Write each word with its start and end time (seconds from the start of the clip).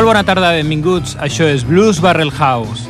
Molt 0.00 0.14
bona 0.14 0.22
tarda, 0.24 0.54
benvinguts. 0.56 1.10
Això 1.20 1.44
és 1.44 1.60
Blues 1.60 1.98
Barrel 2.00 2.30
House. 2.32 2.86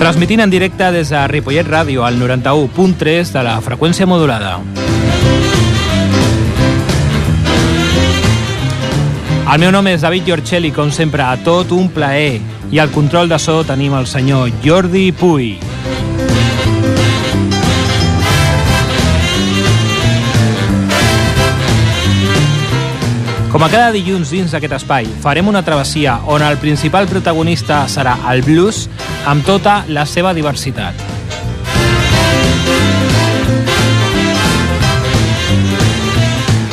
Transmitint 0.00 0.40
en 0.46 0.48
directe 0.48 0.88
des 0.96 1.12
de 1.12 1.26
Ripollet 1.28 1.68
Ràdio 1.68 2.08
al 2.08 2.16
91.3 2.16 3.34
de 3.36 3.44
la 3.44 3.58
freqüència 3.60 4.08
modulada. 4.08 4.62
El 9.44 9.60
meu 9.60 9.76
nom 9.76 9.92
és 9.92 10.08
David 10.08 10.32
Giorcelli, 10.32 10.72
com 10.72 10.88
sempre, 10.88 11.20
a 11.20 11.36
tot 11.36 11.76
un 11.76 11.92
plaer. 11.92 12.40
I 12.72 12.80
al 12.80 12.96
control 12.96 13.28
de 13.28 13.36
so 13.36 13.60
tenim 13.68 13.92
el 14.00 14.08
senyor 14.08 14.56
Jordi 14.64 15.10
Puy. 15.12 15.58
Com 23.56 23.64
a 23.64 23.70
cada 23.72 23.88
dilluns 23.88 24.28
dins 24.28 24.52
d'aquest 24.52 24.74
espai, 24.76 25.06
farem 25.24 25.46
una 25.48 25.62
travessia 25.64 26.18
on 26.28 26.42
el 26.44 26.58
principal 26.60 27.06
protagonista 27.08 27.78
serà 27.88 28.12
el 28.28 28.42
blues 28.44 28.82
amb 29.24 29.46
tota 29.48 29.78
la 29.88 30.02
seva 30.04 30.34
diversitat. 30.36 30.92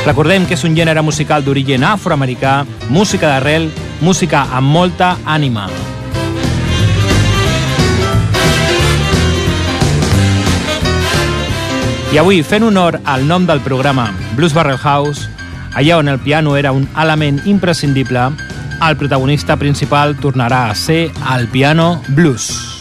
Recordem 0.04 0.44
que 0.44 0.58
és 0.60 0.68
un 0.68 0.76
gènere 0.76 1.00
musical 1.00 1.48
d'origen 1.48 1.88
afroamericà, 1.88 2.66
música 2.92 3.32
d'arrel, 3.32 3.70
música 4.04 4.44
amb 4.52 4.68
molta 4.68 5.14
ànima. 5.24 5.70
I 12.12 12.20
avui, 12.20 12.44
fent 12.44 12.68
honor 12.68 13.00
al 13.08 13.24
nom 13.24 13.48
del 13.48 13.64
programa 13.64 14.10
Blues 14.36 14.52
Barrel 14.52 14.76
House, 14.84 15.32
allà 15.74 15.98
on 15.98 16.08
el 16.08 16.18
piano 16.18 16.56
era 16.56 16.72
un 16.72 16.88
element 16.96 17.40
imprescindible, 17.46 18.30
el 18.88 18.96
protagonista 18.96 19.56
principal 19.56 20.16
tornarà 20.16 20.68
a 20.70 20.74
ser 20.74 21.10
el 21.36 21.48
piano 21.48 22.02
blues. 22.08 22.73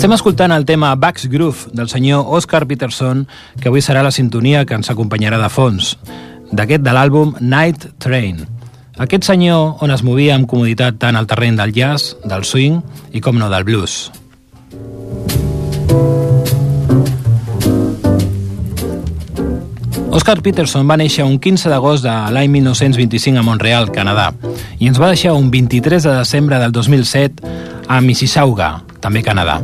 Estem 0.00 0.14
escoltant 0.16 0.48
el 0.54 0.62
tema 0.64 0.94
Bax 0.96 1.26
Groove 1.28 1.74
del 1.76 1.90
senyor 1.92 2.24
Oscar 2.32 2.64
Peterson, 2.64 3.26
que 3.60 3.68
avui 3.68 3.82
serà 3.84 4.00
la 4.00 4.08
sintonia 4.10 4.62
que 4.64 4.72
ens 4.72 4.88
acompanyarà 4.88 5.36
de 5.36 5.50
fons, 5.52 5.90
d'aquest 6.56 6.80
de 6.80 6.94
l'àlbum 6.96 7.34
Night 7.44 7.84
Train. 8.00 8.38
Aquest 8.96 9.28
senyor 9.28 9.82
on 9.84 9.92
es 9.92 10.00
movia 10.00 10.38
amb 10.38 10.48
comoditat 10.48 10.96
tant 11.02 11.18
al 11.20 11.28
terreny 11.28 11.58
del 11.58 11.74
jazz, 11.76 12.14
del 12.24 12.46
swing 12.48 12.78
i, 13.12 13.20
com 13.20 13.36
no, 13.36 13.50
del 13.52 13.66
blues. 13.68 14.08
Oscar 20.16 20.38
Peterson 20.40 20.88
va 20.88 20.96
néixer 20.96 21.28
un 21.28 21.36
15 21.36 21.68
d'agost 21.68 22.08
de 22.08 22.16
l'any 22.32 22.48
1925 22.56 23.36
a 23.36 23.44
Montreal, 23.44 23.92
Canadà, 23.92 24.30
i 24.80 24.88
ens 24.88 24.96
va 24.96 25.12
deixar 25.12 25.36
un 25.36 25.52
23 25.52 26.08
de 26.08 26.16
desembre 26.22 26.56
del 26.64 26.72
2007 26.72 27.52
a 27.84 28.00
Mississauga, 28.00 28.78
també 29.04 29.20
Canadà. 29.20 29.60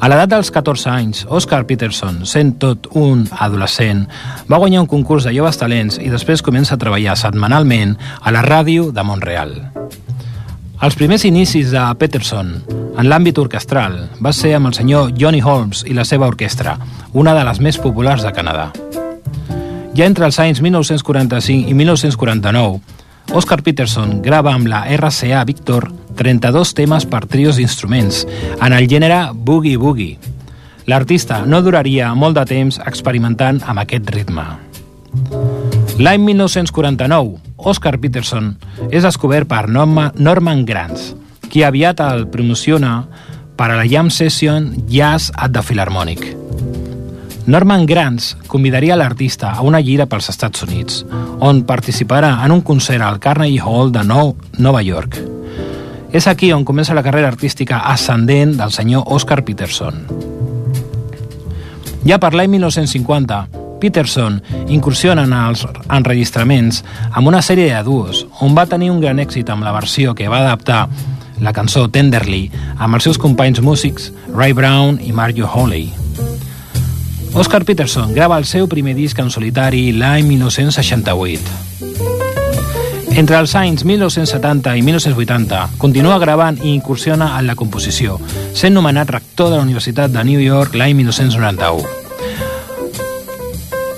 A 0.00 0.08
l'edat 0.08 0.30
dels 0.32 0.48
14 0.48 0.88
anys, 0.88 1.26
Oscar 1.28 1.66
Peterson, 1.68 2.22
sent 2.24 2.54
tot 2.62 2.86
un 2.96 3.26
adolescent, 3.36 4.06
va 4.48 4.56
guanyar 4.56 4.80
un 4.80 4.88
concurs 4.88 5.26
de 5.28 5.34
joves 5.36 5.60
talents 5.60 5.98
i 6.00 6.08
després 6.08 6.40
comença 6.40 6.72
a 6.72 6.80
treballar 6.80 7.18
setmanalment 7.20 7.92
a 8.24 8.32
la 8.32 8.40
ràdio 8.40 8.88
de 8.96 9.04
Montreal. 9.04 9.52
Els 10.80 10.96
primers 10.96 11.26
inicis 11.28 11.74
de 11.74 11.84
Peterson 12.00 12.54
en 12.96 13.10
l'àmbit 13.12 13.36
orquestral 13.44 13.98
va 14.24 14.32
ser 14.32 14.54
amb 14.56 14.70
el 14.70 14.78
senyor 14.78 15.12
Johnny 15.20 15.44
Holmes 15.44 15.84
i 15.84 15.92
la 15.92 16.08
seva 16.08 16.32
orquestra, 16.32 16.78
una 17.12 17.36
de 17.36 17.44
les 17.44 17.60
més 17.60 17.76
populars 17.76 18.24
de 18.24 18.32
Canadà. 18.32 18.70
Ja 19.92 20.08
entre 20.08 20.24
els 20.24 20.40
anys 20.40 20.64
1945 20.64 21.68
i 21.68 21.76
1949, 21.76 22.80
Oscar 23.36 23.60
Peterson 23.60 24.22
grava 24.24 24.56
amb 24.56 24.72
la 24.72 24.86
RCA 24.96 25.44
Victor 25.44 25.90
32 26.20 26.74
temes 26.76 27.06
per 27.08 27.24
trios 27.24 27.56
d'instruments, 27.56 28.26
en 28.60 28.74
el 28.76 28.84
gènere 28.90 29.30
Boogie 29.32 29.80
Boogie. 29.80 30.18
L'artista 30.84 31.46
no 31.48 31.62
duraria 31.64 32.10
molt 32.12 32.36
de 32.36 32.44
temps 32.44 32.76
experimentant 32.84 33.62
amb 33.64 33.80
aquest 33.80 34.10
ritme. 34.12 34.44
L'any 35.96 36.20
1949, 36.26 37.38
Oscar 37.56 37.96
Peterson 38.00 38.52
és 38.90 39.04
descobert 39.04 39.48
per 39.48 39.64
Norman 39.68 40.64
Granz, 40.68 41.14
qui 41.48 41.64
aviat 41.64 42.04
el 42.04 42.26
promociona 42.28 43.00
per 43.56 43.70
a 43.72 43.80
la 43.80 43.88
Jam 43.88 44.12
Session 44.12 44.74
Jazz 44.88 45.32
at 45.36 45.56
the 45.56 45.64
Philharmonic. 45.64 46.36
Norman 47.50 47.86
Granz 47.88 48.36
convidaria 48.46 48.96
l'artista 48.96 49.56
a 49.56 49.64
una 49.64 49.80
gira 49.80 50.06
pels 50.06 50.28
Estats 50.28 50.68
Units, 50.68 51.02
on 51.40 51.64
participarà 51.64 52.36
en 52.44 52.52
un 52.52 52.60
concert 52.60 53.02
al 53.02 53.18
Carnegie 53.18 53.64
Hall 53.64 53.92
de 53.92 54.04
Nova 54.04 54.82
York. 54.84 55.39
És 56.12 56.26
aquí 56.26 56.50
on 56.52 56.64
comença 56.66 56.94
la 56.94 57.04
carrera 57.06 57.28
artística 57.30 57.84
ascendent 57.86 58.56
del 58.58 58.72
senyor 58.74 59.04
Oscar 59.06 59.44
Peterson. 59.46 60.06
Ja 62.02 62.18
per 62.18 62.32
l'any 62.34 62.50
1950, 62.50 63.38
Peterson 63.80 64.40
incursiona 64.68 65.24
en 65.28 65.32
els 65.36 65.62
enregistraments 65.88 66.82
amb 67.12 67.30
una 67.30 67.42
sèrie 67.46 67.70
de 67.70 67.82
duos, 67.86 68.26
on 68.40 68.58
va 68.58 68.66
tenir 68.66 68.90
un 68.90 69.00
gran 69.00 69.22
èxit 69.22 69.48
amb 69.52 69.64
la 69.64 69.72
versió 69.76 70.14
que 70.14 70.28
va 70.28 70.42
adaptar 70.42 70.88
la 71.40 71.54
cançó 71.56 71.86
Tenderly 71.88 72.50
amb 72.76 72.98
els 72.98 73.06
seus 73.06 73.18
companys 73.18 73.62
músics 73.64 74.10
Ray 74.34 74.52
Brown 74.52 75.00
i 75.00 75.12
Mario 75.12 75.48
Holley. 75.48 75.88
Oscar 77.34 77.64
Peterson 77.64 78.12
grava 78.12 78.36
el 78.38 78.44
seu 78.44 78.66
primer 78.68 78.96
disc 78.98 79.18
en 79.22 79.30
solitari 79.30 79.92
l'any 79.94 80.26
1968. 80.26 81.89
Entre 83.10 83.36
els 83.36 83.54
anys 83.58 83.82
1970 83.84 84.76
i 84.78 84.82
1980 84.86 85.78
continua 85.78 86.18
gravant 86.22 86.58
i 86.62 86.74
incursiona 86.74 87.32
en 87.38 87.48
la 87.50 87.56
composició, 87.58 88.18
sent 88.54 88.74
nomenat 88.74 89.10
rector 89.10 89.50
de 89.50 89.58
la 89.58 89.64
Universitat 89.66 90.14
de 90.14 90.24
New 90.24 90.40
York 90.40 90.76
l'any 90.78 90.94
1991. 91.02 91.98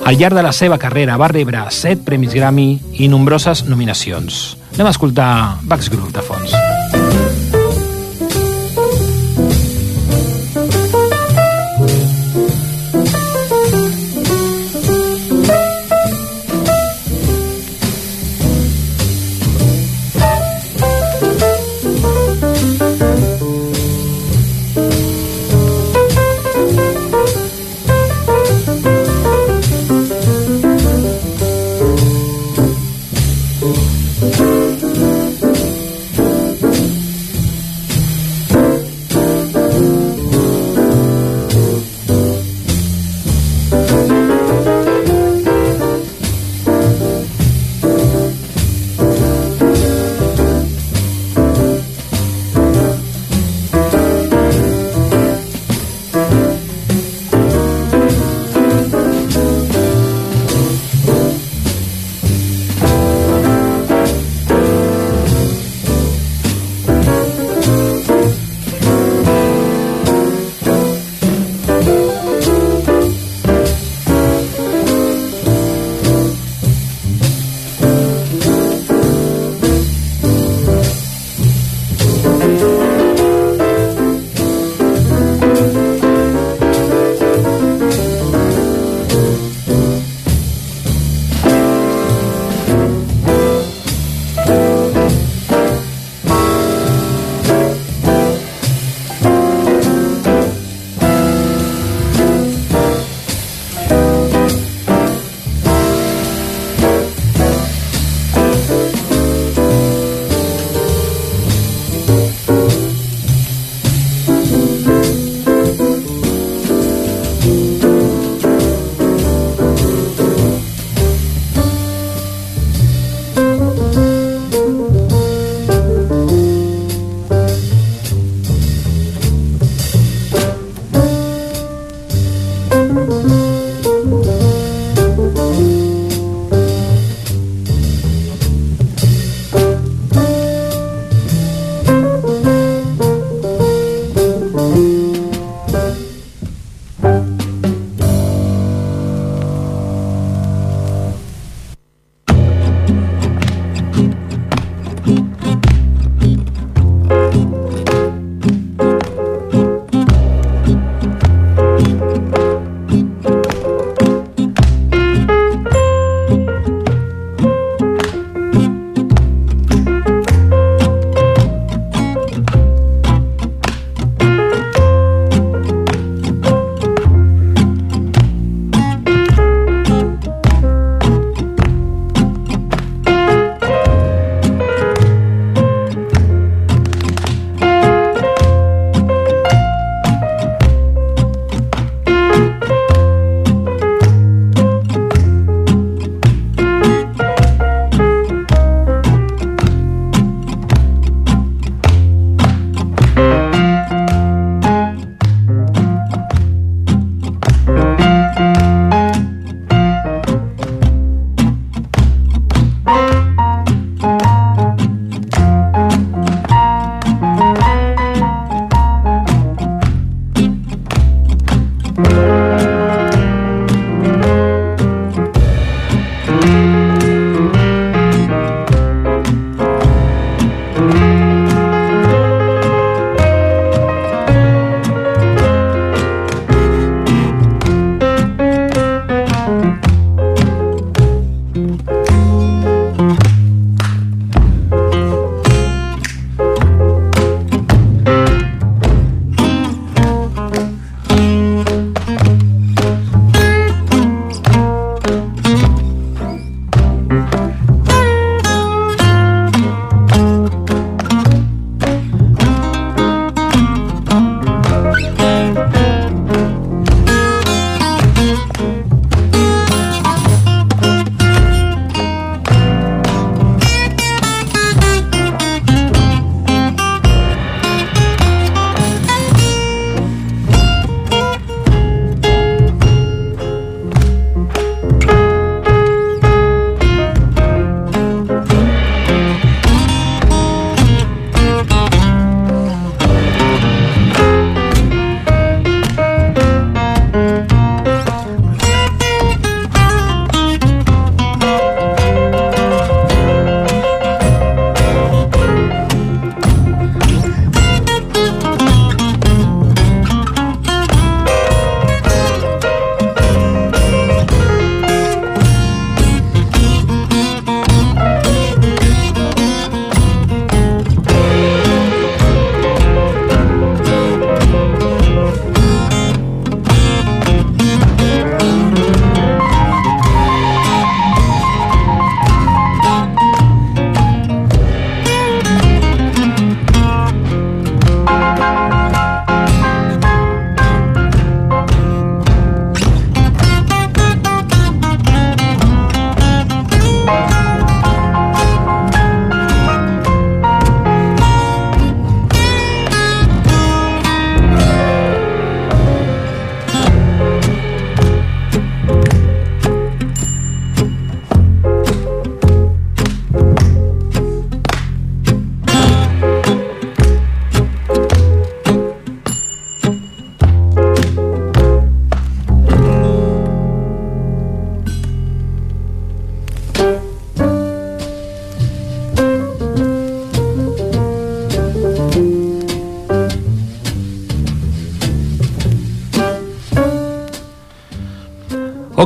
Al 0.03 0.19
llarg 0.19 0.35
de 0.35 0.43
la 0.43 0.53
seva 0.53 0.81
carrera 0.83 1.17
va 1.21 1.31
rebre 1.31 1.63
7 1.71 2.03
premis 2.09 2.35
Grammy 2.35 2.71
i 2.99 3.09
nombroses 3.09 3.67
nominacions. 3.69 4.57
Anem 4.75 4.89
a 4.91 4.97
escoltar 4.97 5.33
Bax 5.63 5.93
Groove 5.93 6.17
de 6.17 6.25
fons. 6.27 6.82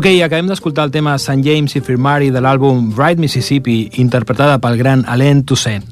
Ok, 0.07 0.21
acabem 0.23 0.47
d'escoltar 0.47 0.85
el 0.87 0.93
tema 0.95 1.17
St. 1.19 1.43
James 1.43 1.73
i 1.75 1.81
Firmari 1.83 2.29
de 2.31 2.39
l'àlbum 2.39 2.93
Bright 2.95 3.19
Mississippi, 3.19 3.89
interpretada 3.99 4.61
pel 4.63 4.77
gran 4.79 5.01
Alain 5.11 5.41
Toussaint. 5.43 5.83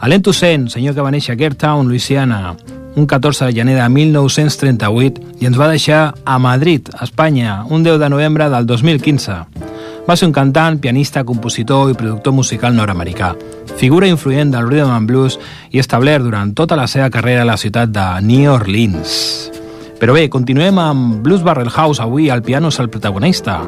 Alain 0.00 0.22
Toussaint, 0.24 0.70
senyor 0.72 0.94
que 0.96 1.04
va 1.04 1.10
néixer 1.12 1.34
a 1.34 1.36
Gertown, 1.36 1.84
Louisiana, 1.84 2.54
un 2.96 3.04
14 3.04 3.44
de 3.44 3.52
gener 3.52 3.74
de 3.76 3.88
1938 3.92 5.42
i 5.42 5.48
ens 5.50 5.58
va 5.60 5.68
deixar 5.68 6.14
a 6.24 6.38
Madrid, 6.40 6.88
Espanya, 7.04 7.66
un 7.68 7.84
10 7.84 7.98
de 8.00 8.08
novembre 8.08 8.46
del 8.48 8.64
2015. 8.64 9.36
Va 10.08 10.16
ser 10.16 10.30
un 10.30 10.32
cantant, 10.32 10.78
pianista, 10.80 11.26
compositor 11.28 11.90
i 11.92 11.98
productor 12.00 12.32
musical 12.32 12.72
nord-americà, 12.72 13.34
figura 13.76 14.08
influent 14.08 14.56
del 14.56 14.70
rhythm 14.70 14.96
and 14.96 15.12
blues 15.12 15.36
i 15.68 15.84
establert 15.84 16.24
durant 16.24 16.56
tota 16.56 16.80
la 16.80 16.88
seva 16.88 17.10
carrera 17.12 17.44
a 17.44 17.50
la 17.52 17.58
ciutat 17.60 17.92
de 17.92 18.06
New 18.24 18.48
Orleans. 18.54 19.60
Però 20.00 20.14
bé, 20.16 20.26
continuem 20.28 20.78
amb 20.82 21.20
Blues 21.22 21.44
Barrel 21.46 21.70
House. 21.70 22.02
Avui 22.02 22.28
el 22.30 22.42
piano 22.42 22.68
és 22.72 22.80
el 22.82 22.90
protagonista. 22.90 23.60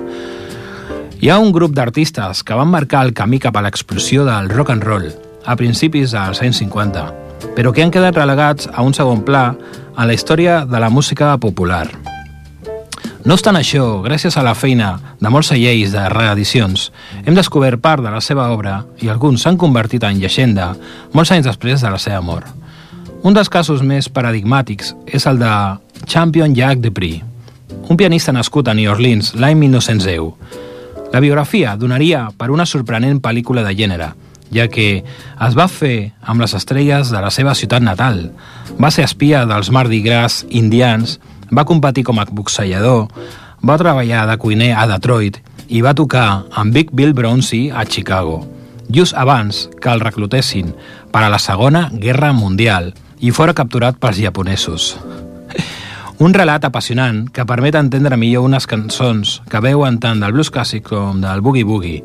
Hi 1.21 1.31
ha 1.31 1.39
un 1.41 1.53
grup 1.55 1.73
d'artistes 1.73 2.43
que 2.45 2.57
van 2.59 2.69
marcar 2.69 3.05
el 3.07 3.15
camí 3.17 3.39
cap 3.41 3.57
a 3.57 3.63
l'explosió 3.65 4.27
del 4.27 4.51
rock 4.51 4.75
and 4.75 4.85
roll 4.85 5.07
a 5.47 5.55
principis 5.57 6.13
dels 6.13 6.43
anys 6.43 6.59
50, 6.61 7.07
però 7.55 7.73
que 7.73 7.85
han 7.85 7.95
quedat 7.95 8.19
relegats 8.19 8.69
a 8.73 8.83
un 8.83 8.93
segon 8.93 9.23
pla 9.25 9.55
en 9.97 10.07
la 10.07 10.13
història 10.13 10.65
de 10.67 10.83
la 10.83 10.91
música 10.91 11.31
popular. 11.39 11.87
No 13.27 13.35
obstant 13.35 13.57
això, 13.59 14.03
gràcies 14.05 14.37
a 14.37 14.45
la 14.47 14.55
feina 14.55 14.93
de 15.19 15.31
molts 15.35 15.51
lleis 15.55 15.95
de 15.95 16.05
reedicions, 16.13 16.91
hem 17.25 17.35
descobert 17.35 17.81
part 17.83 18.05
de 18.05 18.13
la 18.13 18.21
seva 18.21 18.51
obra 18.55 18.83
i 19.03 19.09
alguns 19.09 19.43
s'han 19.43 19.59
convertit 19.59 20.05
en 20.07 20.21
llegenda 20.21 20.75
molts 21.15 21.33
anys 21.35 21.49
després 21.49 21.83
de 21.83 21.91
la 21.91 21.99
seva 21.99 22.21
mort. 22.23 22.47
Un 23.27 23.35
dels 23.35 23.51
casos 23.51 23.83
més 23.83 24.07
paradigmàtics 24.07 24.93
és 25.07 25.27
el 25.27 25.41
de 25.41 25.51
Champion 26.05 26.55
Jack 26.55 26.79
Dupree, 26.79 27.23
un 27.89 27.97
pianista 27.97 28.33
nascut 28.33 28.69
a 28.69 28.75
New 28.75 28.91
Orleans 28.91 29.33
l'any 29.35 29.57
1910. 29.59 30.33
La 31.13 31.21
biografia 31.21 31.77
donaria 31.77 32.27
per 32.37 32.51
una 32.51 32.67
sorprenent 32.67 33.23
pel·lícula 33.25 33.65
de 33.65 33.73
gènere, 33.79 34.11
ja 34.53 34.67
que 34.69 34.89
es 35.01 35.57
va 35.57 35.69
fer 35.71 36.13
amb 36.21 36.45
les 36.45 36.53
estrelles 36.59 37.15
de 37.15 37.23
la 37.23 37.31
seva 37.31 37.55
ciutat 37.55 37.83
natal. 37.87 38.21
Va 38.77 38.91
ser 38.91 39.07
espia 39.07 39.47
dels 39.49 39.73
Mardi 39.73 40.03
Gras 40.05 40.43
indians, 40.51 41.17
va 41.49 41.65
competir 41.65 42.05
com 42.05 42.21
a 42.21 42.27
boxejador, 42.29 43.09
va 43.65 43.79
treballar 43.81 44.27
de 44.29 44.37
cuiner 44.43 44.75
a 44.77 44.85
Detroit 44.91 45.41
i 45.69 45.81
va 45.81 45.97
tocar 45.97 46.45
amb 46.53 46.75
Big 46.75 46.93
Bill 46.93 47.15
Bronzy 47.15 47.71
a 47.71 47.87
Chicago, 47.87 48.45
just 48.93 49.17
abans 49.17 49.67
que 49.81 49.91
el 49.91 50.05
reclutessin 50.05 50.75
per 51.11 51.25
a 51.25 51.33
la 51.33 51.43
Segona 51.43 51.89
Guerra 51.95 52.33
Mundial– 52.37 52.93
i 53.21 53.33
fora 53.33 53.55
capturat 53.57 53.97
pels 54.01 54.21
japonesos. 54.21 54.95
Un 56.17 56.33
relat 56.33 56.65
apassionant 56.65 57.27
que 57.29 57.45
permet 57.45 57.77
entendre 57.77 58.17
millor 58.17 58.47
unes 58.47 58.65
cançons 58.65 59.35
que 59.53 59.61
veuen 59.61 59.99
tant 60.01 60.23
del 60.23 60.33
blues 60.33 60.49
clàssic 60.49 60.87
com 60.89 61.21
del 61.21 61.43
boogie-boogie, 61.45 62.01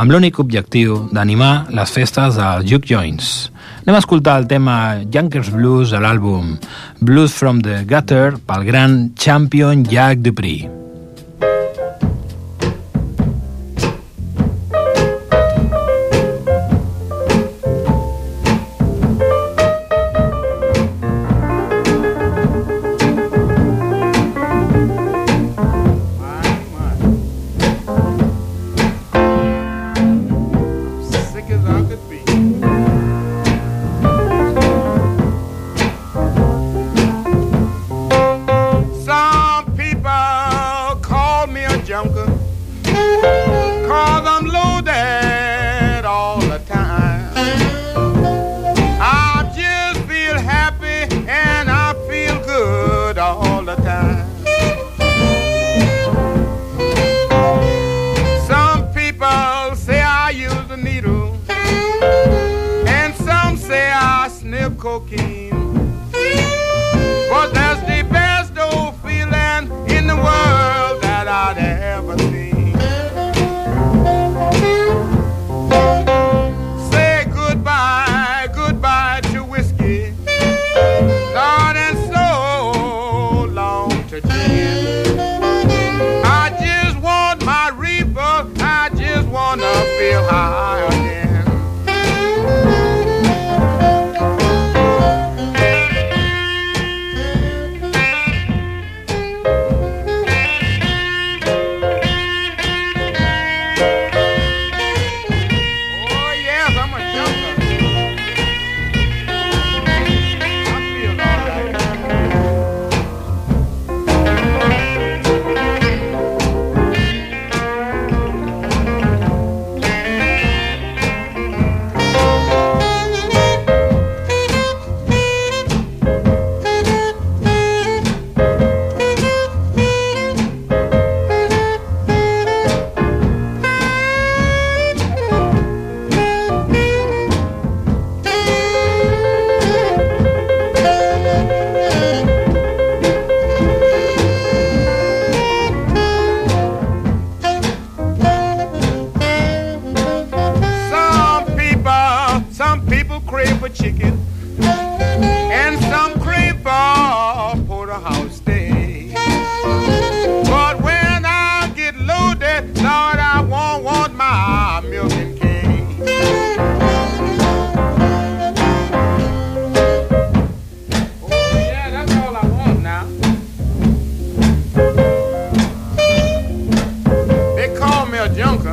amb 0.00 0.14
l'únic 0.14 0.40
objectiu 0.40 0.96
d'animar 1.12 1.68
les 1.76 1.92
festes 1.92 2.40
dels 2.40 2.64
Juke 2.70 2.88
Joints. 2.88 3.50
Anem 3.84 4.00
a 4.00 4.00
escoltar 4.00 4.40
el 4.40 4.48
tema 4.48 4.80
Junkers 5.12 5.52
Blues 5.52 5.92
de 5.92 6.00
l'àlbum 6.00 6.56
Blues 7.04 7.36
from 7.36 7.60
the 7.60 7.82
Gutter 7.84 8.38
pel 8.48 8.64
gran 8.64 9.00
champion 9.20 9.84
Jack 9.84 10.24
Dupree. 10.24 10.79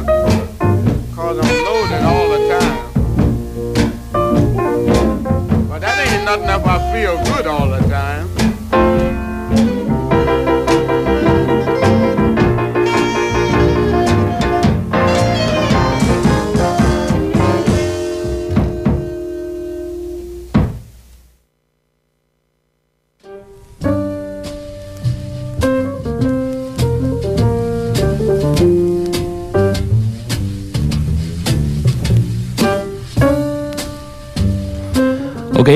sucker, 0.06 0.48
cause 1.16 1.38
I'm 1.40 1.66
loaded 1.66 2.04
all 2.04 2.30
the 2.30 2.40
time. 2.50 2.76
But 5.70 5.80
that 5.82 5.98
ain't 6.08 6.26
nothing 6.26 6.50
if 6.50 6.66
I 6.66 6.78
feel 6.94 7.27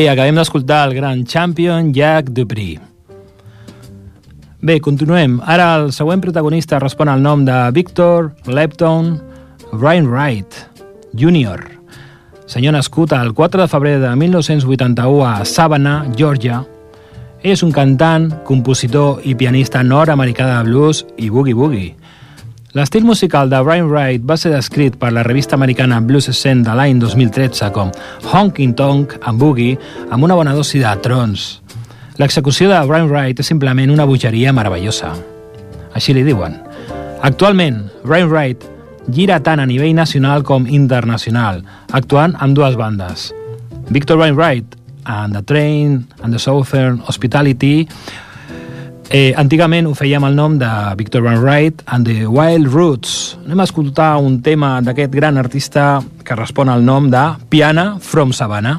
Ok, 0.01 0.07
acabem 0.09 0.33
d'escoltar 0.33 0.87
el 0.87 0.95
gran 0.95 1.19
champion 1.29 1.91
Jack 1.93 2.31
Dupree. 2.33 2.79
Bé, 4.59 4.79
continuem. 4.81 5.35
Ara 5.45 5.75
el 5.77 5.91
següent 5.93 6.23
protagonista 6.23 6.79
respon 6.81 7.11
al 7.11 7.21
nom 7.21 7.43
de 7.45 7.57
Victor 7.75 8.31
Lepton 8.49 9.11
Wright 9.77 10.57
Jr., 11.13 11.61
senyor 12.49 12.73
nascut 12.73 13.13
el 13.13 13.35
4 13.37 13.61
de 13.61 13.69
febrer 13.69 13.99
de 14.01 14.15
1981 14.15 15.21
a 15.27 15.45
Savannah, 15.45 16.09
Georgia. 16.17 16.63
És 17.43 17.61
un 17.61 17.69
cantant, 17.69 18.31
compositor 18.49 19.21
i 19.21 19.37
pianista 19.37 19.83
nord-americà 19.85 20.49
de 20.49 20.63
blues 20.65 21.05
i 21.21 21.29
boogie-boogie. 21.29 21.93
L'estil 22.71 23.03
musical 23.03 23.49
de 23.51 23.59
Brian 23.67 23.89
Wright 23.91 24.23
va 24.23 24.37
ser 24.39 24.53
descrit 24.53 24.93
per 24.95 25.09
la 25.11 25.25
revista 25.27 25.57
americana 25.57 25.97
Blues 25.99 26.29
Scene 26.31 26.63
de 26.63 26.71
l'any 26.71 27.01
2013 27.01 27.67
com 27.75 27.89
honking 28.31 28.71
tonk 28.79 29.17
and 29.19 29.41
boogie 29.41 29.75
amb 30.07 30.23
una 30.23 30.37
bona 30.39 30.53
dosi 30.55 30.79
de 30.79 30.93
trons. 31.03 31.59
L'execució 32.15 32.69
de 32.71 32.79
Brian 32.87 33.09
Wright 33.11 33.43
és 33.43 33.51
simplement 33.51 33.91
una 33.91 34.05
bogeria 34.07 34.53
meravellosa. 34.55 35.11
Així 35.91 36.15
li 36.15 36.23
diuen. 36.23 36.55
Actualment, 37.27 37.83
Brian 38.05 38.31
Wright 38.31 38.63
gira 39.11 39.41
tant 39.43 39.59
a 39.59 39.67
nivell 39.67 39.91
nacional 39.97 40.47
com 40.47 40.63
internacional, 40.63 41.59
actuant 41.91 42.37
amb 42.39 42.55
dues 42.55 42.79
bandes. 42.79 43.33
Victor 43.91 44.15
Brian 44.15 44.39
Wright 44.39 44.79
and 45.03 45.35
the 45.35 45.43
Train 45.43 46.05
and 46.23 46.31
the 46.31 46.39
Southern 46.39 47.03
Hospitality 47.03 47.89
Eh, 49.11 49.33
antigament 49.35 49.89
ho 49.89 49.91
fèiem 49.91 50.23
el 50.23 50.37
nom 50.39 50.53
de 50.55 50.67
Victor 50.95 51.25
Van 51.25 51.41
Wright 51.41 51.81
and 51.91 52.07
the 52.07 52.29
Wild 52.31 52.69
Roots. 52.71 53.35
Anem 53.43 53.59
a 53.59 53.65
escoltar 53.67 54.13
un 54.23 54.37
tema 54.39 54.77
d'aquest 54.79 55.11
gran 55.11 55.35
artista 55.35 55.97
que 56.23 56.37
respon 56.39 56.71
al 56.71 56.85
nom 56.87 57.09
de 57.11 57.25
Piana 57.51 57.97
from 57.99 58.31
Savannah. 58.31 58.77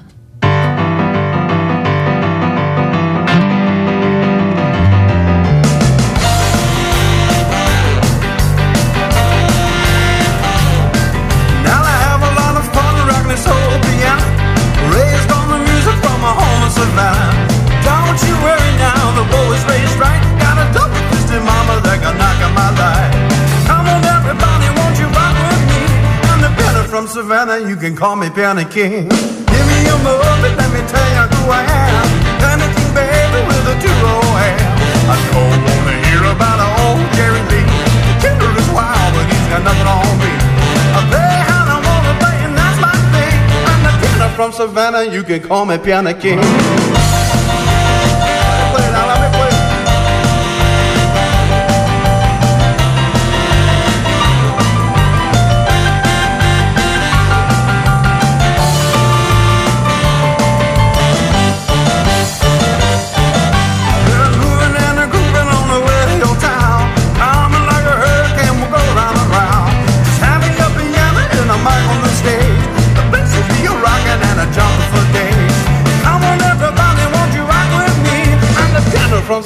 You 27.72 27.78
can 27.78 27.96
call 27.96 28.16
me 28.16 28.28
Piano 28.28 28.68
King. 28.68 29.08
Give 29.08 29.66
me 29.72 29.80
a 29.88 29.96
moment, 30.04 30.54
let 30.60 30.70
me 30.76 30.82
tell 30.92 31.08
you 31.16 31.24
who 31.32 31.48
I 31.48 31.64
am. 31.64 32.04
Piano 32.36 32.68
King, 32.76 32.92
baby, 32.92 33.40
with 33.48 33.72
a 33.72 33.76
two-o 33.80 34.16
hand. 34.36 34.76
I 35.08 35.16
don't 35.32 35.56
wanna 35.64 35.96
hear 36.04 36.20
about 36.36 36.60
old 36.60 37.00
Jerry 37.16 37.40
Lee. 37.48 37.64
The 38.08 38.14
killer 38.20 38.52
is 38.60 38.68
wild, 38.76 39.10
but 39.16 39.24
he's 39.24 39.46
got 39.48 39.64
nothing 39.64 39.88
on 39.88 40.12
me. 40.20 40.32
I 40.92 41.00
play 41.08 41.34
how 41.48 41.64
I 41.72 41.78
wanna 41.88 42.14
play, 42.20 42.36
and 42.44 42.54
that's 42.60 42.78
my 42.78 42.92
thing. 43.14 43.40
I'm 43.64 43.80
the 43.88 43.92
piano 44.04 44.28
from 44.36 44.52
Savannah, 44.52 45.04
you 45.04 45.22
can 45.22 45.40
call 45.40 45.64
me 45.64 45.78
Piano 45.78 46.12
King. 46.12 46.91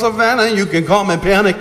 Savannah, 0.06 0.46
you 0.46 0.66
can 0.66 0.86
call 0.86 1.02
me 1.04 1.16
Penny 1.16 1.52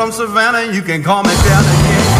from 0.00 0.12
Savannah, 0.12 0.72
you 0.72 0.80
can 0.80 1.02
call 1.02 1.22
me 1.22 1.34
down 1.44 1.62
King. 1.84 2.19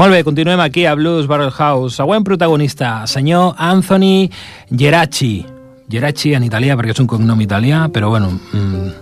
Molt 0.00 0.14
bé, 0.14 0.22
continuem 0.24 0.60
aquí 0.64 0.86
a 0.86 0.94
Blues 0.94 1.26
Barrel 1.28 1.50
House. 1.52 1.98
Següent 1.98 2.24
protagonista, 2.24 3.06
senyor 3.06 3.52
Anthony 3.58 4.30
Geracci. 4.72 5.44
Geracci 5.92 6.32
en 6.32 6.46
italià 6.46 6.72
perquè 6.78 6.94
és 6.94 7.02
un 7.02 7.08
cognom 7.10 7.42
italià, 7.44 7.82
però 7.92 8.08
bueno, 8.08 8.30
mm, 8.32 8.94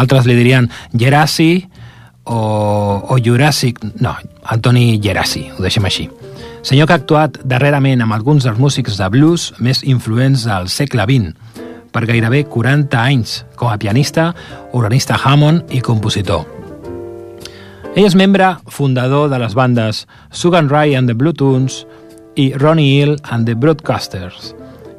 altres 0.00 0.24
li 0.24 0.32
dirien 0.38 0.70
Gerassi 0.96 1.60
o, 2.24 2.40
o 3.04 3.18
Jurassic... 3.20 3.84
No, 4.00 4.16
Anthony 4.48 4.96
Gerassi, 5.04 5.44
ho 5.52 5.60
deixem 5.60 5.84
així. 5.84 6.08
Senyor 6.64 6.88
que 6.88 6.96
ha 6.96 7.02
actuat 7.02 7.36
darrerament 7.44 8.00
amb 8.00 8.16
alguns 8.16 8.48
dels 8.48 8.56
músics 8.56 8.96
de 8.96 9.12
blues 9.12 9.50
més 9.60 9.84
influents 9.84 10.48
del 10.48 10.72
segle 10.72 11.04
XX, 11.04 11.36
per 11.92 12.08
gairebé 12.08 12.46
40 12.48 13.04
anys, 13.04 13.42
com 13.60 13.68
a 13.68 13.76
pianista, 13.76 14.30
organista 14.72 15.20
Hammond 15.20 15.68
i 15.68 15.84
compositor. 15.84 16.55
Ell 17.96 18.04
és 18.04 18.12
membre 18.12 18.50
fundador 18.68 19.30
de 19.32 19.38
les 19.40 19.54
bandes 19.56 20.02
Sugan 20.28 20.68
Ray 20.68 20.92
and 20.98 21.08
the 21.08 21.16
Blue 21.16 21.32
Tunes 21.32 21.86
i 22.36 22.50
Ronnie 22.60 22.98
Hill 22.98 23.14
and 23.32 23.48
the 23.48 23.54
Broadcasters 23.56 24.52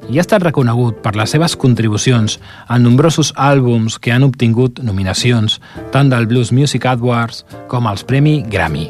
i 0.09 0.17
ha 0.17 0.23
estat 0.23 0.41
reconegut 0.41 1.03
per 1.03 1.13
les 1.19 1.29
seves 1.35 1.53
contribucions 1.59 2.39
a 2.65 2.79
nombrosos 2.81 3.33
àlbums 3.37 3.99
que 4.01 4.13
han 4.15 4.25
obtingut 4.25 4.81
nominacions 4.81 5.59
tant 5.93 6.09
del 6.09 6.25
Blues 6.25 6.49
Music 6.49 6.87
Awards 6.89 7.43
com 7.69 7.85
als 7.85 8.05
Premi 8.07 8.39
Grammy. 8.49 8.87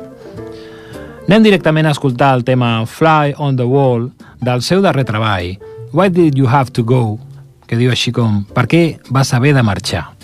Anem 1.27 1.43
directament 1.43 1.89
a 1.89 1.95
escoltar 1.97 2.35
el 2.37 2.45
tema 2.47 2.85
Fly 2.85 3.35
on 3.37 3.57
the 3.59 3.67
Wall 3.67 4.11
del 4.39 4.61
seu 4.61 4.79
darrer 4.85 5.03
treball, 5.09 5.57
Why 5.91 6.07
Did 6.07 6.37
You 6.37 6.47
Have 6.47 6.71
to 6.77 6.85
Go?, 6.87 7.17
que 7.67 7.75
diu 7.75 7.91
així 7.91 8.15
com 8.15 8.45
Per 8.55 8.69
què 8.71 8.83
vas 9.11 9.33
haver 9.35 9.57
de 9.57 9.65
marxar? 9.65 10.16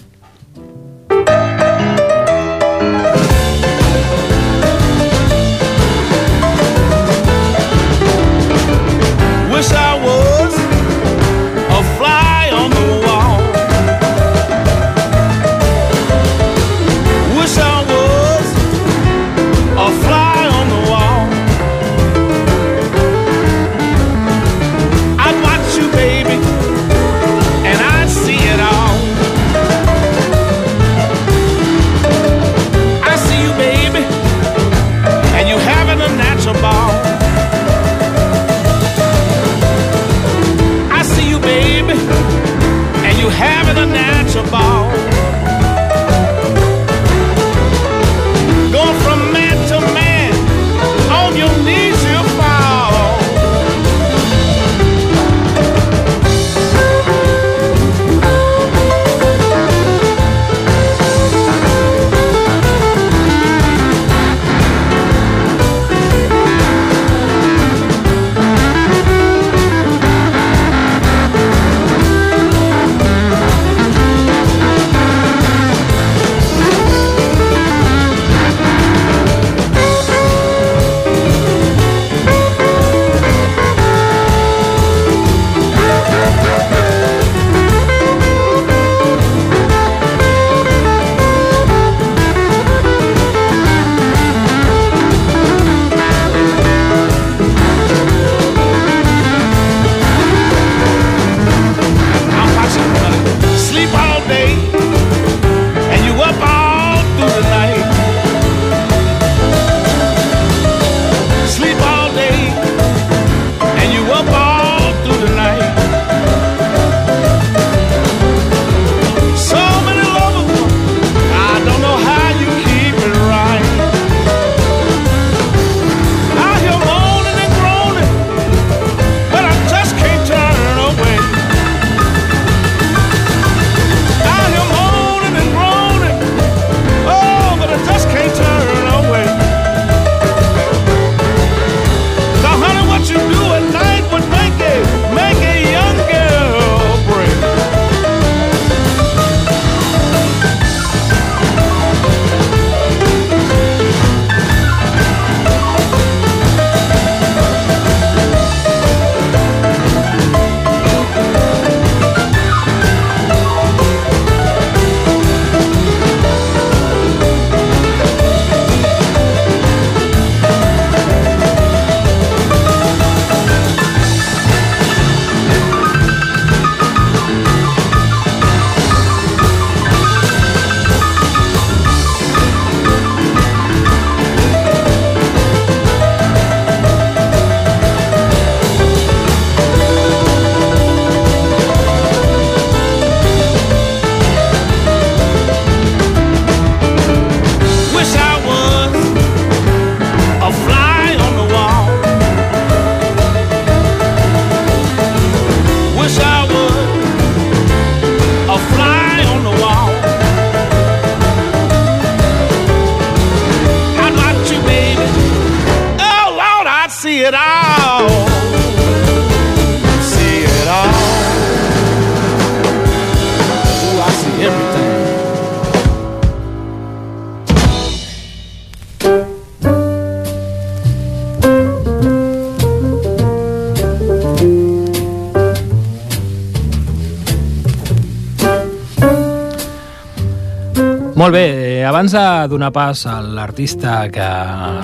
Molt 241.24 241.32
bé, 241.32 241.80
eh, 241.80 241.86
abans 241.88 242.12
de 242.12 242.48
donar 242.52 242.74
pas 242.76 243.06
a 243.08 243.22
l'artista 243.24 244.10
que 244.12 244.26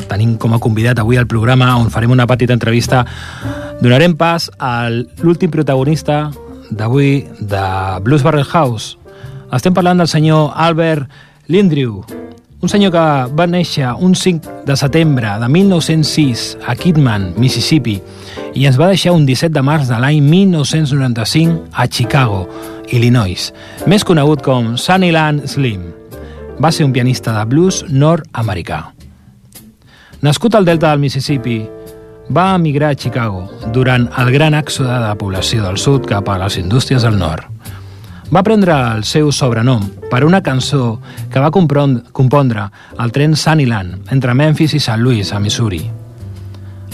tenim 0.08 0.38
com 0.40 0.54
a 0.56 0.60
convidat 0.64 1.02
avui 1.02 1.18
al 1.20 1.28
programa, 1.28 1.74
on 1.76 1.90
farem 1.92 2.14
una 2.16 2.26
petita 2.32 2.56
entrevista, 2.56 3.02
donarem 3.82 4.16
pas 4.16 4.50
a 4.58 4.88
l'últim 5.20 5.52
protagonista 5.52 6.32
d'avui 6.72 7.28
de 7.42 7.66
Blues 8.08 8.24
Barrel 8.24 8.48
House. 8.54 8.96
Estem 9.52 9.76
parlant 9.76 10.00
del 10.00 10.08
senyor 10.08 10.54
Albert 10.56 11.12
Lindrew, 11.50 12.06
un 12.62 12.72
senyor 12.72 12.96
que 12.96 13.06
va 13.36 13.52
néixer 13.52 13.92
un 14.00 14.16
5 14.16 14.64
de 14.64 14.80
setembre 14.80 15.36
de 15.44 15.52
1906 15.52 16.56
a 16.66 16.80
Kidman, 16.80 17.34
Mississippi, 17.36 18.00
i 18.56 18.64
ens 18.64 18.80
va 18.80 18.88
deixar 18.88 19.12
un 19.12 19.28
17 19.28 19.52
de 19.52 19.68
març 19.74 19.92
de 19.92 20.00
l'any 20.00 20.24
1995 20.24 21.68
a 21.74 21.92
Chicago, 21.92 22.46
Illinois, 22.96 23.52
més 23.92 24.08
conegut 24.08 24.40
com 24.40 24.78
Sunnyland 24.80 25.44
Slim. 25.52 25.99
Va 26.60 26.72
ser 26.72 26.86
un 26.86 26.94
pianista 26.94 27.34
de 27.38 27.46
blues 27.48 27.86
nord-americà. 27.90 28.82
Nascut 30.22 30.56
al 30.56 30.66
delta 30.68 30.90
del 30.92 31.00
Mississippi, 31.00 31.62
va 32.30 32.56
emigrar 32.56 32.92
a 32.92 32.96
Chicago 32.96 33.48
durant 33.74 34.10
el 34.22 34.32
gran 34.32 34.54
èxode 34.54 34.98
de 35.02 35.14
població 35.18 35.64
del 35.64 35.80
sud 35.82 36.06
cap 36.10 36.28
a 36.30 36.38
les 36.44 36.58
indústries 36.60 37.06
del 37.08 37.18
nord. 37.18 37.48
Va 38.30 38.44
prendre 38.46 38.76
el 38.94 39.06
seu 39.10 39.32
sobrenom 39.34 39.88
per 40.12 40.22
una 40.26 40.44
cançó 40.46 41.00
que 41.32 41.42
va 41.42 41.50
compondre 41.50 42.68
al 42.98 43.12
tren 43.16 43.34
Sunnyland 43.36 44.12
entre 44.14 44.36
Memphis 44.36 44.76
i 44.76 44.84
St. 44.84 45.00
Louis, 45.02 45.34
a 45.34 45.40
Missouri. 45.40 45.82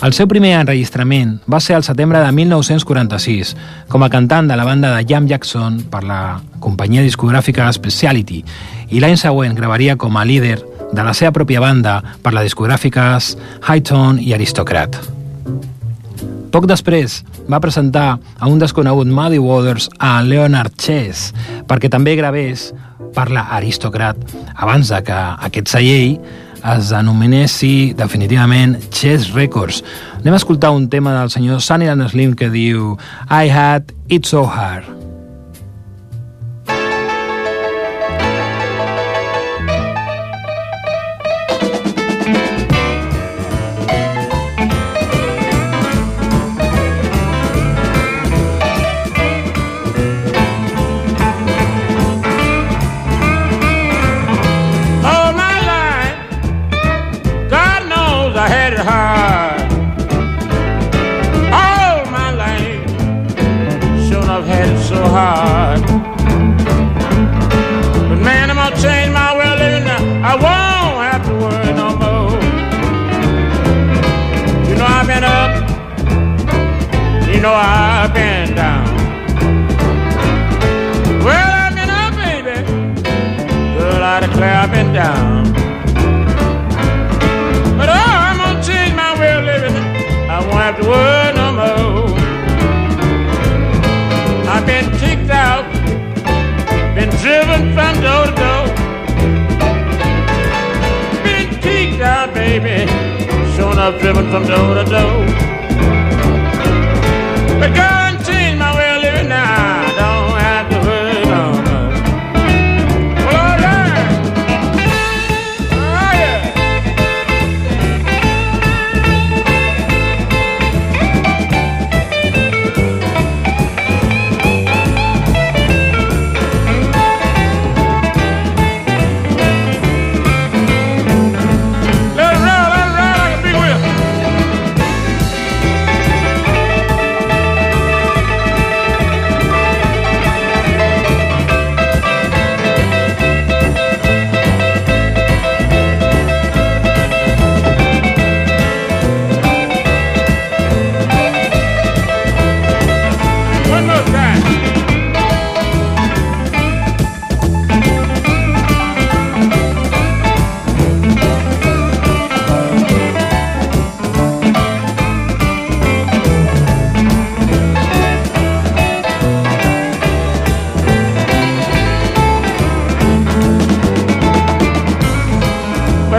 El 0.03 0.13
seu 0.13 0.27
primer 0.27 0.53
enregistrament 0.59 1.37
va 1.51 1.59
ser 1.63 1.75
al 1.75 1.83
setembre 1.83 2.19
de 2.19 2.31
1946 2.35 3.55
com 3.89 4.03
a 4.03 4.09
cantant 4.11 4.47
de 4.47 4.55
la 4.59 4.65
banda 4.67 4.91
de 4.95 5.05
Jam 5.07 5.27
Jackson 5.27 5.81
per 5.91 6.03
la 6.03 6.37
companyia 6.59 7.03
discogràfica 7.03 7.71
Speciality 7.73 8.41
i 8.89 9.01
l'any 9.01 9.17
següent 9.17 9.55
gravaria 9.57 9.97
com 9.97 10.17
a 10.17 10.25
líder 10.25 10.59
de 10.93 11.03
la 11.03 11.13
seva 11.17 11.33
pròpia 11.35 11.61
banda 11.63 11.99
per 12.23 12.33
la 12.35 12.43
discogràfiques 12.45 13.35
Hightone 13.65 14.21
i 14.21 14.33
Aristocrat. 14.35 14.97
Poc 16.55 16.69
després 16.71 17.19
va 17.51 17.59
presentar 17.59 18.15
a 18.15 18.47
un 18.47 18.61
desconegut 18.61 19.09
Muddy 19.11 19.41
Waters 19.43 19.89
a 19.99 20.21
Leonard 20.23 20.77
Chess 20.79 21.33
perquè 21.67 21.91
també 21.91 22.15
gravés 22.15 22.69
per 23.15 23.27
la 23.31 23.47
Aristocrat 23.57 24.19
abans 24.55 24.91
de 24.93 25.01
que 25.03 25.21
aquest 25.49 25.71
celler 25.75 26.17
es 26.75 26.89
denominéssi 26.89 27.93
definitivament 27.97 28.79
Chess 28.89 29.33
Records. 29.35 29.83
Anem 30.21 30.33
a 30.33 30.41
escoltar 30.41 30.73
un 30.73 30.89
tema 30.89 31.13
del 31.19 31.29
senyor 31.29 31.61
Sunny 31.61 31.91
Slim 32.09 32.33
que 32.33 32.49
diu 32.49 32.95
I 33.29 33.49
had 33.49 33.93
it 34.09 34.25
so 34.25 34.45
hard. 34.45 35.04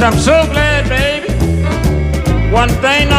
I'm 0.06 0.16
so 0.18 0.46
glad, 0.52 0.88
baby. 0.88 1.32
One 2.52 2.68
thing 2.68 3.10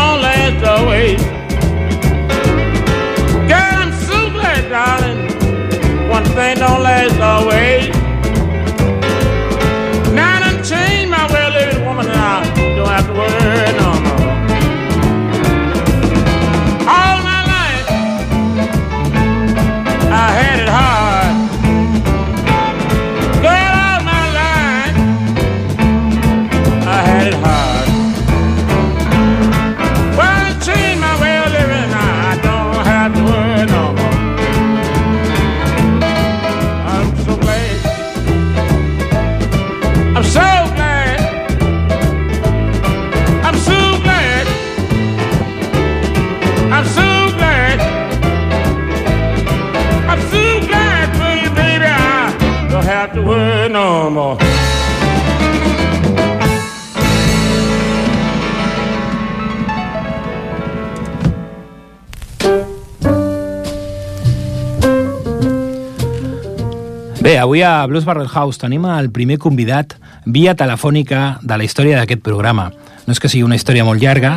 Bé, 67.27 67.37
avui 67.37 67.61
a 67.61 67.85
Blues 67.87 68.05
Barrel 68.05 68.29
House 68.29 68.55
tenim 68.55 68.85
el 68.87 69.09
primer 69.11 69.35
convidat 69.35 69.97
via 70.23 70.53
telefònica 70.55 71.41
de 71.43 71.57
la 71.59 71.65
història 71.65 71.97
d'aquest 71.99 72.21
programa. 72.23 72.69
No 73.03 73.11
és 73.11 73.19
que 73.19 73.27
sigui 73.27 73.43
una 73.43 73.57
història 73.59 73.83
molt 73.83 73.99
llarga, 73.99 74.29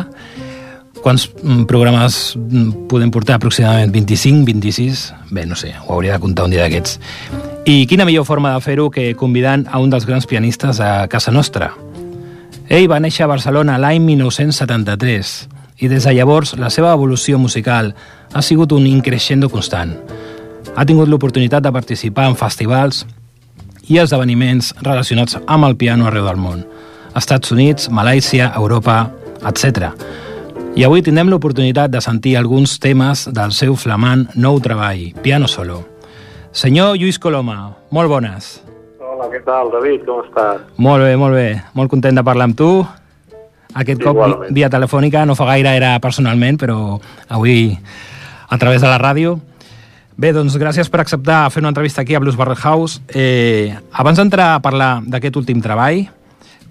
quants 0.97 1.29
mm, 1.29 1.61
programes 1.71 2.17
mm, 2.35 2.89
podem 2.91 3.13
portar? 3.15 3.37
Aproximadament 3.39 3.93
25, 3.95 4.43
26? 4.43 5.03
Bé, 5.31 5.45
no 5.47 5.55
sé, 5.55 5.71
ho 5.71 5.93
hauria 5.95 6.17
de 6.17 6.23
comptar 6.25 6.49
un 6.49 6.51
dia 6.51 6.65
d'aquests. 6.65 6.99
I 7.63 7.85
quina 7.87 8.03
millor 8.03 8.27
forma 8.27 8.51
de 8.57 8.65
fer-ho 8.65 8.89
que 8.91 9.13
convidant 9.15 9.63
a 9.71 9.79
un 9.79 9.87
dels 9.93 10.09
grans 10.09 10.27
pianistes 10.27 10.83
a 10.83 11.07
casa 11.07 11.31
nostra. 11.31 11.71
Ell 12.67 12.89
va 12.91 12.99
néixer 12.99 13.23
a 13.23 13.31
Barcelona 13.31 13.79
l'any 13.79 14.03
1973 14.03 15.31
i 15.79 15.87
des 15.87 16.03
de 16.03 16.17
llavors 16.19 16.57
la 16.59 16.67
seva 16.67 16.91
evolució 16.91 17.39
musical 17.39 17.93
ha 18.35 18.43
sigut 18.43 18.75
un 18.75 18.83
increixendo 18.83 19.47
constant. 19.47 19.95
Ha 20.75 20.85
tingut 20.87 21.09
l'oportunitat 21.11 21.63
de 21.63 21.71
participar 21.73 22.29
en 22.31 22.37
festivals 22.39 23.03
i 23.91 23.97
esdeveniments 23.99 24.71
relacionats 24.81 25.35
amb 25.43 25.67
el 25.67 25.75
piano 25.75 26.07
arreu 26.07 26.25
del 26.29 26.39
món. 26.39 26.63
Estats 27.17 27.51
Units, 27.51 27.89
Malàisia, 27.91 28.53
Europa, 28.55 29.11
etc. 29.47 29.91
I 30.79 30.85
avui 30.87 31.03
tindrem 31.03 31.27
l'oportunitat 31.29 31.91
de 31.91 31.99
sentir 32.01 32.37
alguns 32.39 32.77
temes 32.79 33.25
del 33.35 33.51
seu 33.51 33.75
flamant 33.75 34.29
nou 34.35 34.61
treball, 34.63 35.09
Piano 35.21 35.49
Solo. 35.51 35.81
Senyor 36.55 36.95
Lluís 36.95 37.19
Coloma, 37.19 37.75
molt 37.91 38.09
bones. 38.11 38.53
Hola, 38.99 39.27
què 39.31 39.43
tal, 39.43 39.69
David? 39.75 40.07
Com 40.07 40.23
estàs? 40.23 40.63
Molt 40.79 41.03
bé, 41.03 41.13
molt 41.19 41.35
bé. 41.35 41.61
Molt 41.75 41.91
content 41.91 42.15
de 42.15 42.23
parlar 42.23 42.47
amb 42.47 42.57
tu. 42.57 42.71
Aquest 43.75 44.01
cop 44.03 44.15
Igualment. 44.15 44.55
via 44.55 44.71
telefònica, 44.71 45.25
no 45.25 45.35
fa 45.35 45.51
gaire 45.51 45.75
era 45.75 45.93
personalment, 45.99 46.57
però 46.59 46.99
avui 47.29 47.77
a 48.49 48.57
través 48.57 48.81
de 48.81 48.87
la 48.87 48.99
ràdio. 48.99 49.39
Bé, 50.17 50.31
doncs 50.35 50.57
gràcies 50.59 50.89
per 50.91 51.01
acceptar 51.01 51.45
fer 51.51 51.61
una 51.63 51.69
entrevista 51.71 52.01
aquí 52.01 52.15
a 52.15 52.19
Blues 52.19 52.35
Barrel 52.37 52.57
House. 52.61 53.01
Eh, 53.13 53.73
abans 53.93 54.17
d'entrar 54.19 54.55
a 54.55 54.59
parlar 54.61 55.01
d'aquest 55.07 55.37
últim 55.39 55.61
treball, 55.63 56.03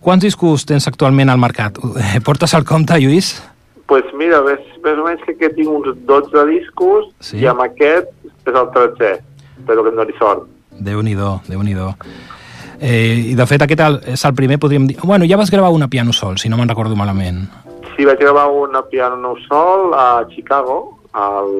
quants 0.01 0.23
discos 0.25 0.67
tens 0.69 0.87
actualment 0.89 1.31
al 1.33 1.41
mercat? 1.41 1.79
Eh, 1.99 2.21
Portes 2.25 2.55
el 2.55 2.65
compte, 2.65 2.99
Lluís? 3.01 3.43
pues 3.91 4.05
mira, 4.15 4.39
més, 4.47 4.61
més 4.85 4.99
o 5.03 5.03
menys 5.03 5.23
que 5.27 5.33
aquí 5.35 5.49
tinc 5.57 5.67
uns 5.69 5.89
12 6.07 6.45
discos 6.47 7.09
Sí. 7.19 7.41
i 7.43 7.47
amb 7.51 7.59
aquest 7.65 8.07
és 8.47 8.55
el 8.55 8.69
13, 8.71 9.09
espero 9.59 9.83
que 9.83 9.91
em 9.91 9.97
doni 9.97 10.13
sort. 10.17 10.45
Déu-n'hi-do, 10.79 11.41
déu 11.49 11.63
nhi 11.67 11.75
déu 11.75 11.91
eh, 12.79 13.33
I 13.33 13.35
de 13.35 13.47
fet 13.51 13.63
aquest 13.67 14.07
és 14.15 14.25
el 14.25 14.35
primer, 14.39 14.61
podríem 14.63 14.87
dir... 14.87 14.97
Bueno, 15.03 15.27
ja 15.27 15.37
vas 15.37 15.51
gravar 15.51 15.71
una 15.75 15.89
piano 15.89 16.13
sol, 16.13 16.39
si 16.39 16.49
no 16.49 16.57
me'n 16.57 16.69
recordo 16.69 16.95
malament. 16.95 17.49
Sí, 17.97 18.05
vaig 18.05 18.21
gravar 18.21 18.47
un 18.47 18.79
piano 18.89 19.35
sol 19.49 19.91
a 19.93 20.25
Chicago, 20.31 21.00
el 21.17 21.55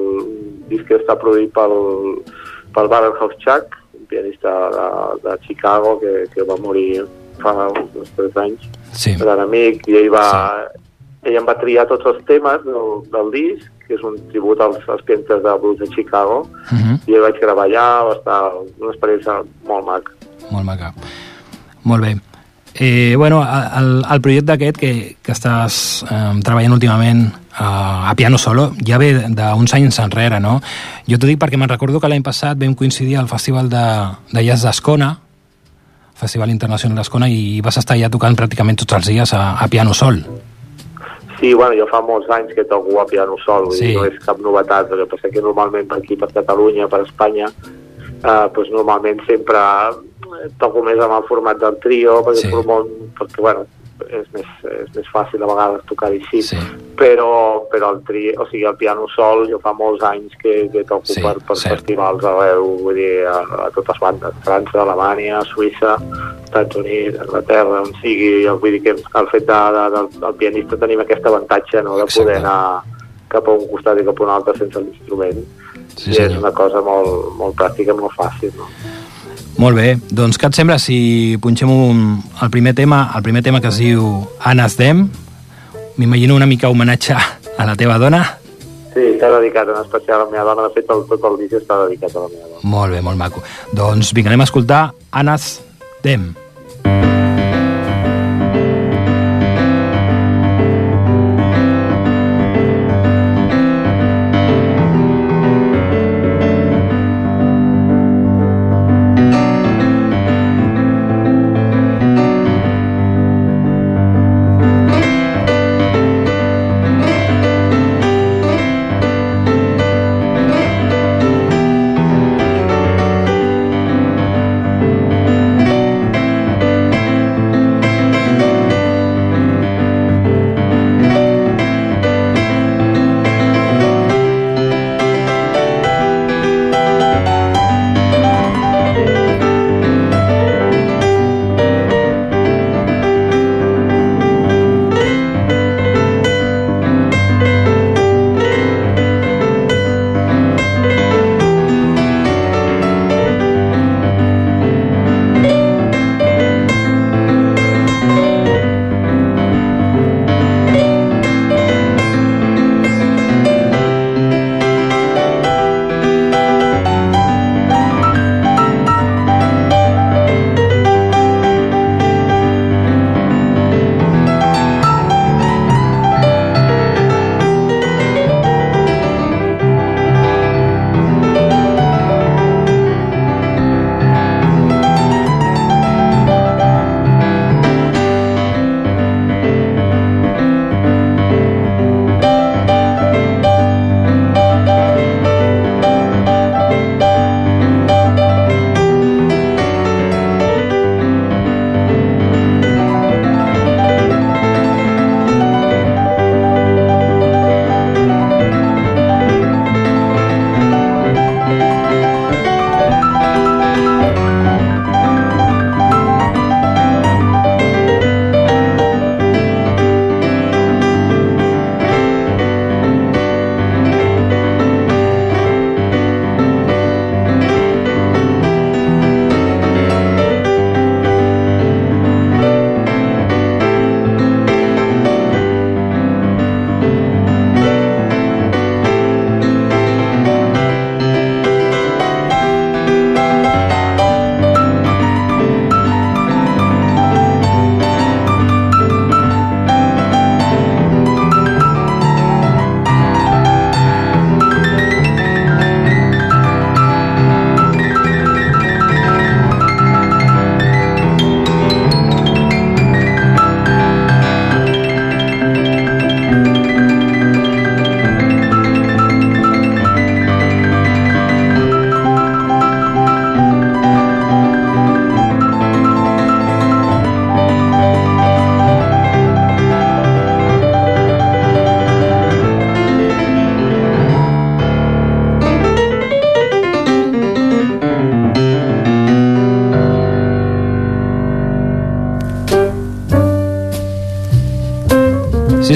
disc 0.71 0.87
que 0.89 0.99
està 1.01 1.17
produït 1.19 1.53
pel, 1.55 1.75
pel 2.75 2.91
Barrel 2.93 3.17
House 3.19 3.39
Chuck, 3.43 3.75
un 3.99 4.07
pianista 4.11 4.53
de, 4.75 4.87
de 5.25 5.39
Chicago 5.47 5.99
que, 6.01 6.27
que 6.35 6.47
va 6.47 6.59
morir 6.61 7.05
fa 7.41 7.55
uns 7.73 8.13
3 8.17 8.39
anys. 8.45 8.69
Sí, 8.93 9.17
gran 9.19 9.43
amic, 9.47 9.87
i 9.89 9.99
ell 10.05 10.13
va... 10.15 10.29
Ell 11.21 11.37
em 11.37 11.45
va 11.45 11.53
triar 11.61 11.83
tots 11.85 12.07
els 12.09 12.23
temes 12.25 12.63
del, 12.65 13.03
del 13.13 13.27
disc, 13.35 13.67
que 13.85 13.93
és 13.99 14.05
un 14.09 14.15
tribut 14.31 14.61
als, 14.65 14.79
als 14.89 15.03
pianistes 15.05 15.43
de 15.45 15.53
blues 15.61 15.77
de 15.83 15.89
Chicago, 15.93 16.47
uh 16.49 16.79
-huh. 16.79 16.97
i 17.05 17.15
el 17.19 17.27
vaig 17.27 17.37
gravar 17.43 17.67
allà, 17.69 17.89
va 18.09 18.15
estar 18.17 18.41
una 18.81 18.93
experiència 18.95 19.35
molt 19.69 19.85
maca. 19.85 20.13
molt 20.51 20.65
maca. 20.65 20.95
Molt 21.85 22.03
bé. 22.03 22.17
Eh, 22.75 23.15
bueno, 23.17 23.43
el, 23.43 24.05
el 24.11 24.21
projecte 24.21 24.53
aquest 24.53 24.77
que, 24.79 25.17
que 25.23 25.33
estàs 25.33 26.05
eh, 26.07 26.41
treballant 26.43 26.73
últimament 26.73 27.33
a 27.63 28.15
piano 28.17 28.39
solo 28.39 28.73
ja 28.87 28.97
ve 28.99 29.13
d'uns 29.29 29.75
anys 29.77 29.99
enrere, 30.01 30.41
no? 30.41 30.61
Jo 31.07 31.19
t'ho 31.19 31.29
dic 31.29 31.39
perquè 31.39 31.59
me'n 31.61 31.69
recordo 31.69 32.01
que 32.01 32.09
l'any 32.09 32.23
passat 32.25 32.57
vam 32.59 32.75
coincidir 32.75 33.19
al 33.21 33.29
Festival 33.29 33.69
de, 33.69 33.83
de 34.33 34.45
Jazz 34.47 34.65
d'Escona, 34.65 35.11
Festival 36.17 36.51
Internacional 36.51 36.97
d'Escona, 36.97 37.29
i 37.29 37.61
vas 37.65 37.77
estar 37.81 37.97
ja 38.01 38.09
tocant 38.13 38.37
pràcticament 38.37 38.81
tots 38.81 38.97
els 38.97 39.07
dies 39.13 39.35
a, 39.37 39.57
a 39.61 39.69
piano 39.69 39.93
sol. 39.95 40.23
Sí, 41.41 41.55
bueno, 41.55 41.73
jo 41.77 41.87
fa 41.89 42.03
molts 42.05 42.29
anys 42.33 42.53
que 42.57 42.65
toco 42.69 42.99
a 43.01 43.07
piano 43.09 43.37
sol, 43.45 43.71
Sí. 43.73 43.95
no 43.97 44.05
és 44.05 44.19
cap 44.25 44.41
novetat, 44.45 44.91
el 44.93 45.05
que 45.05 45.11
passa 45.15 45.31
que 45.33 45.41
normalment 45.41 45.89
per 45.89 45.99
aquí, 46.03 46.17
per 46.17 46.29
Catalunya, 46.33 46.89
per 46.89 47.01
Espanya, 47.07 47.49
eh, 47.49 48.47
pues 48.55 48.69
normalment 48.73 49.21
sempre 49.27 49.57
eh, 49.57 50.51
toco 50.61 50.83
més 50.85 51.01
amb 51.01 51.17
el 51.17 51.25
format 51.29 51.57
del 51.61 51.79
trio, 51.81 52.21
perquè, 52.25 52.43
Sí. 52.45 52.51
sí. 52.53 52.67
molt, 52.69 52.89
perquè 53.17 53.41
bueno, 53.41 53.65
és 54.09 54.27
més, 54.33 54.47
és 54.81 54.89
més 54.97 55.09
fàcil 55.13 55.43
a 55.43 55.49
vegades 55.51 55.85
tocar 55.89 56.09
així, 56.11 56.41
Sí. 56.43 56.57
però, 56.97 57.65
però 57.73 57.91
el, 57.95 58.01
tri, 58.05 58.31
o 58.37 58.47
sigui, 58.51 58.65
el 58.69 58.77
piano 58.77 59.07
sol 59.15 59.47
jo 59.49 59.59
fa 59.63 59.73
molts 59.73 60.03
anys 60.05 60.33
que, 60.43 60.69
que 60.73 60.85
toco 60.85 61.07
Sí, 61.07 61.21
per, 61.23 61.37
per 61.47 61.57
cert. 61.57 61.77
festivals 61.79 62.25
arreu, 62.25 62.67
vull 62.83 62.95
dir, 62.95 63.25
a, 63.27 63.39
a 63.67 63.71
totes 63.75 63.99
bandes, 64.01 64.35
França, 64.45 64.83
Alemanya, 64.83 65.41
Suïssa, 65.49 65.97
Estats 66.45 66.77
Units, 66.77 67.19
Anglaterra, 67.21 67.83
on 67.83 67.93
sigui, 68.03 68.47
vull 68.61 68.73
dir 68.77 68.83
que 68.83 68.97
el 68.97 69.29
fet 69.33 69.47
de, 69.47 69.61
de, 69.77 69.85
del, 69.97 70.09
del 70.21 70.35
pianista 70.41 70.77
tenim 70.77 71.01
aquest 71.05 71.27
avantatge 71.27 71.83
no, 71.83 71.97
de 72.01 72.07
poder 72.11 72.37
Exacte. 72.37 72.47
anar 72.47 72.83
cap 73.31 73.47
a 73.47 73.53
un 73.55 73.69
costat 73.71 74.01
i 74.01 74.05
cap 74.05 74.19
a 74.21 74.25
un 74.25 74.31
altre 74.35 74.57
sense 74.59 74.81
l'instrument. 74.83 75.45
Sí, 75.97 76.11
I 76.13 76.21
és 76.23 76.37
una 76.39 76.51
cosa 76.55 76.81
molt, 76.83 77.31
molt 77.39 77.55
pràctica, 77.59 77.95
molt 77.99 78.15
fàcil. 78.19 78.51
No? 78.59 78.67
Molt 79.61 79.77
bé, 79.77 79.99
doncs 80.17 80.39
què 80.41 80.49
et 80.49 80.57
sembla 80.57 80.79
si 80.81 81.37
punxem 81.43 81.69
un, 81.69 81.99
el 82.41 82.51
primer 82.53 82.73
tema, 82.79 83.03
el 83.13 83.25
primer 83.27 83.43
tema 83.45 83.61
que 83.61 83.69
es 83.69 83.77
diu 83.83 84.07
Anas 84.41 84.79
Dem? 84.79 85.03
M'imagino 86.01 86.39
una 86.39 86.49
mica 86.49 86.71
homenatge 86.73 87.13
a 87.13 87.67
la 87.69 87.77
teva 87.77 87.99
dona. 88.01 88.23
Sí, 88.95 89.05
està 89.05 89.29
dedicat 89.37 89.69
en 89.69 89.83
especial 89.83 90.23
a 90.23 90.25
la 90.25 90.31
meva 90.33 90.49
dona. 90.49 90.71
De 90.71 90.79
fet, 90.79 90.89
el, 90.89 91.05
tot 91.13 91.29
el 91.29 91.37
disc 91.43 91.61
està 91.61 91.77
dedicat 91.85 92.17
a 92.17 92.25
la 92.25 92.33
meva 92.33 92.49
dona. 92.49 92.65
Molt 92.73 92.97
bé, 92.97 93.05
molt 93.05 93.21
maco. 93.21 93.45
Doncs 93.77 94.15
vinga, 94.17 94.33
anem 94.33 94.47
a 94.47 94.49
escoltar 94.49 94.85
Anas 95.13 95.59
Dem. 96.01 96.31
Anas 96.89 97.30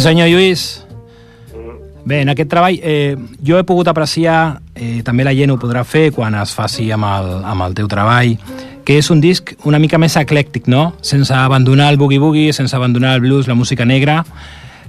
senyor 0.05 0.29
Lluís. 0.29 0.85
Bé, 2.05 2.21
en 2.21 2.29
aquest 2.29 2.51
treball 2.53 2.77
eh, 2.85 3.17
jo 3.41 3.57
he 3.57 3.65
pogut 3.65 3.89
apreciar, 3.89 4.61
eh, 4.77 5.01
també 5.07 5.25
la 5.25 5.33
gent 5.33 5.55
ho 5.55 5.57
podrà 5.57 5.87
fer 5.89 6.11
quan 6.13 6.35
es 6.37 6.53
faci 6.53 6.91
amb 6.93 7.09
el, 7.09 7.31
amb 7.49 7.65
el 7.65 7.77
teu 7.79 7.89
treball, 7.89 8.35
que 8.85 8.99
és 9.01 9.09
un 9.11 9.23
disc 9.25 9.55
una 9.65 9.81
mica 9.81 9.97
més 9.97 10.19
eclèctic, 10.21 10.69
no? 10.69 10.91
Sense 11.01 11.33
abandonar 11.33 11.89
el 11.95 11.97
boogie-boogie, 11.97 12.53
sense 12.53 12.77
abandonar 12.77 13.15
el 13.17 13.25
blues, 13.25 13.49
la 13.49 13.57
música 13.57 13.89
negra, 13.89 14.19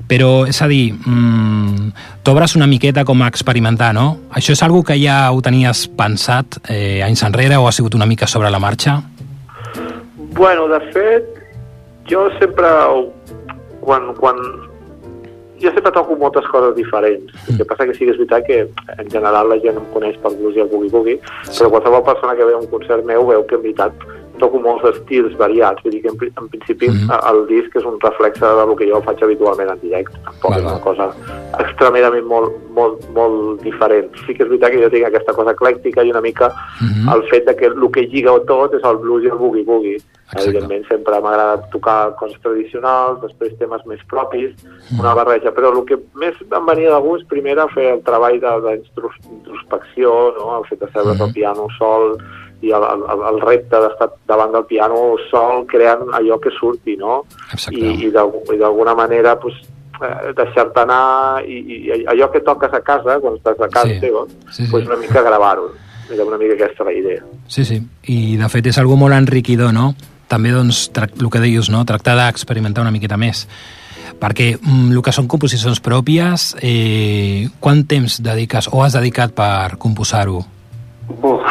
però, 0.09 0.43
és 0.45 0.59
a 0.61 0.67
dir, 0.67 0.91
mm, 0.91 1.93
t'obres 2.21 2.57
una 2.59 2.67
miqueta 2.67 3.05
com 3.07 3.23
a 3.23 3.31
experimentar, 3.31 3.93
no? 3.95 4.27
Això 4.35 4.51
és 4.51 4.61
algo 4.67 4.83
que 4.83 4.99
ja 4.99 5.31
ho 5.31 5.41
tenies 5.41 5.87
pensat 5.87 6.59
eh, 6.67 7.01
anys 7.01 7.23
enrere 7.23 7.55
o 7.55 7.69
ha 7.69 7.71
sigut 7.71 7.95
una 7.95 8.05
mica 8.05 8.27
sobre 8.27 8.51
la 8.51 8.59
marxa? 8.59 9.01
Bueno, 10.35 10.67
de 10.67 10.81
fet, 10.91 11.23
jo 12.11 12.27
sempre, 12.39 12.67
quan, 13.79 14.13
quan, 14.19 14.35
jo 15.65 15.73
sempre 15.73 15.91
toco 15.91 16.15
moltes 16.21 16.45
coses 16.51 16.75
diferents. 16.77 17.33
El 17.49 17.57
que 17.57 17.65
passa 17.65 17.87
que 17.89 17.95
sí 17.97 18.05
que 18.05 18.13
és 18.13 18.19
veritat 18.21 18.45
que 18.45 18.59
en 19.01 19.09
general 19.11 19.49
la 19.49 19.57
gent 19.63 19.79
em 19.81 19.87
coneix 19.93 20.19
per 20.21 20.33
blues 20.35 20.57
i 20.57 20.63
el 20.63 20.69
boogie-boogie, 20.71 21.17
però 21.49 21.71
qualsevol 21.73 22.05
persona 22.11 22.35
que 22.37 22.45
ve 22.45 22.53
a 22.53 22.61
un 22.61 22.69
concert 22.71 23.05
meu 23.05 23.25
veu 23.31 23.45
que 23.49 23.57
en 23.57 23.65
veritat 23.65 24.05
toco 24.39 24.59
molts 24.59 24.83
estils 24.97 25.35
variats, 25.37 25.81
vull 25.83 25.91
dir 25.93 26.01
que 26.01 26.09
en, 26.09 26.17
en 26.41 26.47
principi 26.49 26.89
Mhm. 26.89 27.11
el 27.31 27.47
disc 27.47 27.75
és 27.75 27.85
un 27.85 27.99
reflexe 27.99 28.45
del 28.45 28.75
que 28.75 28.89
jo 28.91 29.01
faig 29.01 29.23
habitualment 29.23 29.69
en 29.71 29.79
directe, 29.81 30.17
tampoc 30.25 30.51
Val, 30.51 30.59
és 30.59 30.65
una 30.71 30.81
cosa 30.81 31.09
extremadament 31.59 32.25
molt, 32.25 32.51
molt, 32.75 32.99
molt 33.15 33.61
diferent. 33.61 34.09
Sí 34.25 34.33
que 34.33 34.43
és 34.43 34.49
veritat 34.49 34.71
que 34.71 34.81
jo 34.83 34.89
tinc 34.89 35.05
aquesta 35.07 35.33
cosa 35.33 35.53
eclèctica 35.55 36.03
i 36.05 36.11
una 36.11 36.21
mica 36.21 36.51
Mhm. 36.81 37.13
el 37.13 37.23
fet 37.29 37.45
de 37.47 37.55
que 37.55 37.65
el 37.67 37.91
que 37.91 38.01
lliga 38.07 38.31
tot 38.47 38.73
és 38.73 38.83
el 38.83 38.97
blues 38.97 39.23
i 39.23 39.27
el 39.27 39.37
boogie-boogie. 39.37 40.01
Evidentment 40.35 40.87
sempre 40.87 41.21
m'agrada 41.21 41.61
tocar 41.71 42.15
coses 42.15 42.39
tradicionals, 42.41 43.21
després 43.21 43.57
temes 43.59 43.85
més 43.85 43.99
propis, 44.09 44.51
Mhm. 44.91 44.99
una 44.99 45.13
barreja, 45.13 45.51
però 45.53 45.71
el 45.77 45.85
que 45.85 45.97
més 46.15 46.33
em 46.51 46.65
venia 46.65 46.91
de 46.95 46.99
gust 47.01 47.27
primer 47.29 47.51
era 47.53 47.67
fer 47.69 47.93
el 47.93 48.01
treball 48.03 48.39
de- 48.39 48.79
d'introspecció, 48.79 50.33
no? 50.37 50.57
el 50.59 50.65
fet 50.65 50.79
de 50.79 50.91
seure's 50.91 51.15
Mhm. 51.17 51.21
al 51.27 51.33
piano 51.33 51.67
sol 51.77 52.17
i 52.65 52.71
el, 52.73 52.83
el, 52.83 53.23
el 53.29 53.39
repte 53.41 53.79
d'estar 53.83 54.09
davant 54.27 54.51
del 54.55 54.65
piano 54.65 55.15
sol 55.29 55.65
creant 55.69 56.09
allò 56.17 56.39
que 56.41 56.51
surti, 56.57 56.97
no? 56.97 57.23
Exacte. 57.51 57.77
I, 57.79 58.07
i 58.07 58.11
d'al- 58.11 58.33
i 58.53 58.57
d'alguna 58.57 58.95
manera 58.97 59.37
pues, 59.39 59.55
eh, 60.01 60.33
deixar-te 60.35 60.81
anar 60.83 61.43
i, 61.45 61.59
i 61.61 62.03
allò 62.11 62.31
que 62.33 62.41
toques 62.41 62.73
a 62.73 62.81
casa, 62.81 63.19
quan 63.21 63.37
estàs 63.39 63.59
a 63.61 63.69
casa 63.69 63.93
Sí. 63.93 63.99
teva, 64.01 64.25
Sí, 64.51 64.65
sí. 64.65 64.71
pues 64.71 64.85
una 64.87 64.97
mica 64.97 65.21
gravar-ho. 65.21 65.71
Era 66.11 66.23
una 66.23 66.37
mica 66.37 66.53
aquesta 66.53 66.83
la 66.83 66.93
idea. 66.93 67.23
Sí, 67.47 67.63
sí. 67.65 67.79
I, 68.03 68.35
de 68.37 68.49
fet, 68.49 68.67
és 68.69 68.77
algo 68.77 68.95
molt 68.95 69.15
enriquidor, 69.17 69.71
no? 69.73 69.95
També, 70.29 70.51
doncs, 70.53 70.91
el 70.97 71.29
que 71.33 71.39
deies, 71.41 71.69
no? 71.73 71.83
Tractar 71.85 72.13
d'experimentar 72.17 72.81
una 72.85 72.91
miqueta 72.93 73.17
més. 73.17 73.47
Perquè 74.21 74.51
mm, 74.61 74.91
el 74.93 75.01
que 75.01 75.11
són 75.11 75.25
composicions 75.27 75.81
pròpies, 75.81 76.51
eh, 76.61 77.49
quant 77.59 77.81
temps 77.89 78.19
dediques 78.21 78.69
o 78.71 78.83
has 78.85 78.93
dedicat 78.93 79.33
per 79.33 79.77
composar-ho? 79.81 80.43
Uf, 81.09 81.41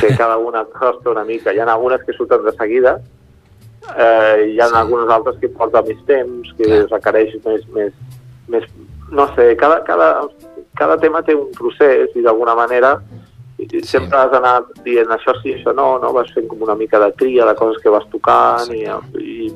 sé, 0.00 0.16
cada 0.16 0.36
una 0.38 0.64
costa 0.64 1.10
una 1.10 1.24
mica. 1.24 1.52
Hi 1.52 1.58
ha 1.60 1.64
algunes 1.72 2.02
que 2.04 2.12
surten 2.12 2.44
de 2.44 2.52
seguida, 2.52 3.00
eh, 3.96 4.52
hi 4.52 4.60
ha 4.60 4.66
Sí. 4.68 4.74
algunes 4.76 5.08
altres 5.08 5.36
que 5.40 5.48
porten 5.48 5.84
més 5.88 6.04
temps, 6.06 6.52
que 6.56 6.64
Clar. 6.64 6.86
requereix 6.90 7.34
més, 7.44 7.68
més, 7.74 7.92
més... 8.48 8.64
No 9.10 9.28
sé, 9.36 9.54
cada, 9.56 9.84
cada, 9.84 10.26
cada 10.74 10.96
tema 10.98 11.22
té 11.22 11.34
un 11.34 11.52
procés 11.54 12.10
i 12.16 12.22
d'alguna 12.22 12.54
manera 12.58 12.96
i 13.58 13.80
sempre 13.86 14.18
has 14.18 14.30
d'anar 14.32 14.64
dient 14.84 15.08
això 15.14 15.32
sí, 15.40 15.54
això 15.54 15.72
no, 15.72 15.98
no? 16.02 16.10
Vas 16.12 16.32
fent 16.34 16.48
com 16.50 16.60
una 16.62 16.74
mica 16.74 16.98
de 16.98 17.12
tria 17.12 17.46
de 17.46 17.54
coses 17.54 17.80
que 17.82 17.88
vas 17.88 18.04
tocant 18.10 18.66
i, 18.74 18.82
i 19.22 19.46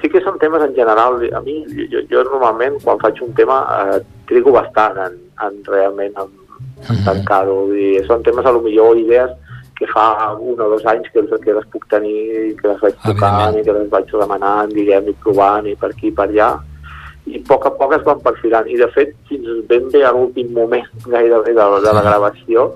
sí 0.00 0.08
que 0.10 0.22
són 0.24 0.38
temes 0.40 0.62
en 0.64 0.74
general. 0.74 1.20
A 1.36 1.40
mi, 1.44 1.60
jo, 1.92 2.00
jo 2.10 2.24
normalment 2.24 2.80
quan 2.82 2.98
faig 2.98 3.20
un 3.22 3.34
tema 3.36 3.60
eh, 3.92 4.00
trigo 4.26 4.50
bastant 4.56 4.96
en, 5.04 5.20
en 5.46 5.60
realment 5.68 6.16
en, 6.16 6.32
en 6.88 6.96
Mhm. 6.96 7.04
tancar-ho. 7.04 7.68
Són 8.08 8.22
temes 8.24 8.44
a 8.46 8.52
lo 8.52 8.60
millor 8.64 8.96
idees 8.98 9.30
que 9.78 9.86
fa 9.90 10.32
un 10.38 10.60
o 10.60 10.68
dos 10.70 10.84
anys 10.86 11.08
que, 11.12 11.22
que 11.44 11.52
les 11.56 11.66
puc 11.72 11.88
tenir, 11.90 12.52
i 12.52 12.54
que 12.60 12.68
les 12.68 12.80
vaig 12.80 12.94
tocant 13.04 13.58
i 13.58 13.64
que 13.66 13.72
les 13.72 13.88
vaig 13.90 14.06
demanant, 14.12 14.70
diguem, 14.72 15.08
i 15.10 15.14
provant 15.24 15.66
i 15.66 15.74
per 15.76 15.90
aquí 15.90 16.08
i 16.12 16.14
per 16.14 16.28
allà 16.28 16.52
i 17.26 17.38
a 17.40 17.44
poc 17.48 17.66
a 17.66 17.70
poc 17.72 17.94
es 17.96 18.02
van 18.04 18.20
perfilant 18.20 18.66
i 18.68 18.76
de 18.76 18.86
fet 18.92 19.14
fins 19.28 19.46
ben 19.68 19.86
bé 19.90 20.02
a 20.04 20.10
l'últim 20.12 20.50
moment 20.52 20.84
gairebé 21.06 21.54
de, 21.56 21.68
de 21.86 21.92
la 21.92 22.02
Sí. 22.02 22.06
gravació 22.08 22.66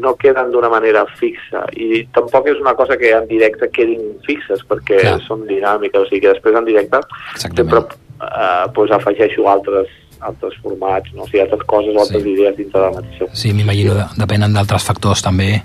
no 0.00 0.14
queden 0.16 0.50
d'una 0.52 0.68
manera 0.72 1.04
fixa 1.18 1.64
i 1.76 2.04
tampoc 2.12 2.46
és 2.48 2.60
una 2.60 2.74
cosa 2.74 2.96
que 2.96 3.10
en 3.12 3.26
directe 3.28 3.68
quedin 3.70 4.14
fixes 4.26 4.60
perquè 4.68 5.00
Clar. 5.00 5.18
són 5.26 5.46
dinàmiques, 5.48 6.00
o 6.00 6.06
sigui 6.08 6.20
que 6.22 6.32
després 6.32 6.54
en 6.56 6.64
directe 6.64 7.00
Exactament. 7.34 7.56
sempre 7.56 7.82
eh, 8.24 8.66
pues, 8.74 8.90
afegeixo 8.92 9.48
altres, 9.48 9.88
altres 10.20 10.54
formats, 10.62 11.10
no? 11.14 11.22
o 11.22 11.26
sigui, 11.26 11.40
altres 11.40 11.64
coses, 11.66 11.96
altres 11.96 12.22
Sí. 12.22 12.30
idees 12.30 12.56
dintre 12.56 12.80
de 12.80 12.86
la 12.86 12.92
mateixa. 13.00 13.26
Sí, 13.32 13.52
m'imagino, 13.52 13.94
de- 13.94 14.06
depenen 14.16 14.52
d'altres 14.54 14.84
factors, 14.84 15.20
també. 15.22 15.62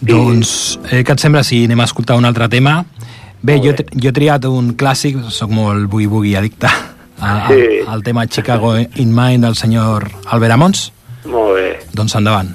Doncs, 0.00 0.78
eh, 0.90 1.02
què 1.04 1.12
et 1.12 1.20
sembla 1.20 1.42
si 1.44 1.64
anem 1.64 1.80
a 1.80 1.84
escoltar 1.88 2.16
un 2.16 2.24
altre 2.24 2.48
tema? 2.48 2.84
Bé, 3.42 3.56
jo, 3.62 3.72
bé. 3.72 3.84
he- 3.90 4.00
jo 4.00 4.08
he 4.10 4.12
triat 4.12 4.44
un 4.46 4.76
clàssic, 4.76 5.18
sóc 5.30 5.50
molt 5.50 5.88
boogie-boogie 5.90 6.36
addicte, 6.38 6.68
al, 7.20 7.48
Sí. 7.48 7.84
al 7.86 8.02
tema 8.02 8.26
Chicago 8.26 8.76
in 8.78 9.14
Mind 9.14 9.44
del 9.44 9.54
senyor 9.56 10.10
Albert 10.26 10.52
Amons. 10.52 10.92
Molt 11.26 11.54
bé. 11.54 11.78
Doncs 11.92 12.14
endavant. 12.14 12.50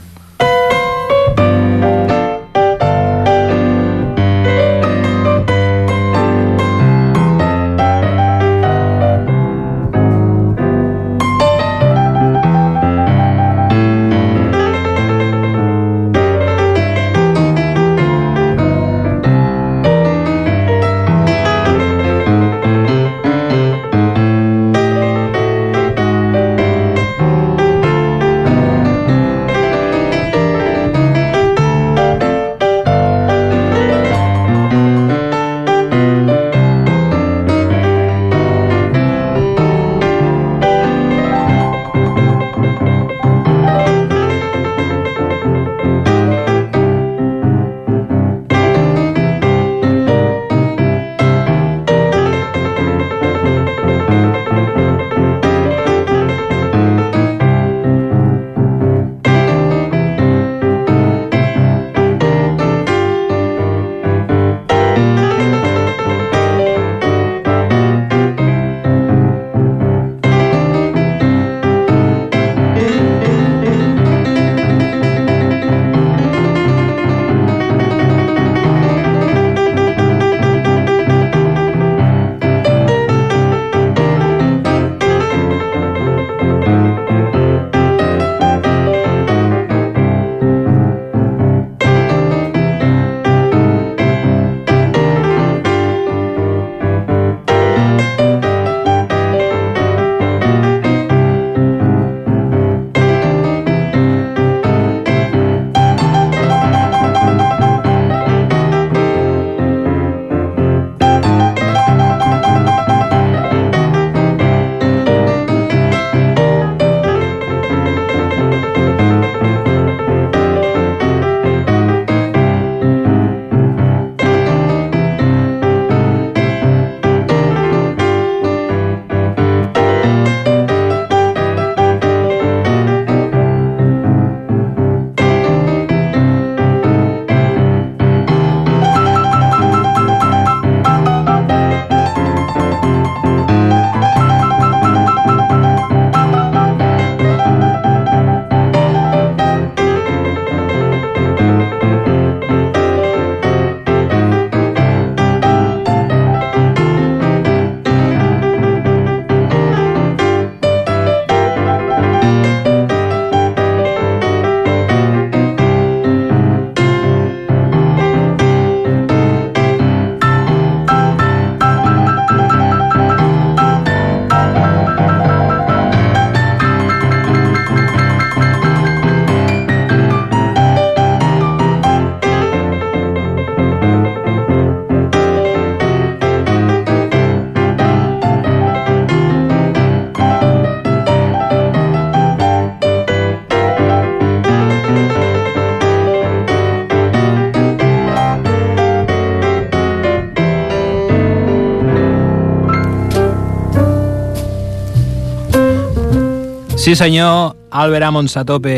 Sí, 206.83 206.95
senyor, 206.95 207.55
Albert 207.71 208.03
Amons 208.03 208.35
a 208.35 208.43
tope. 208.43 208.75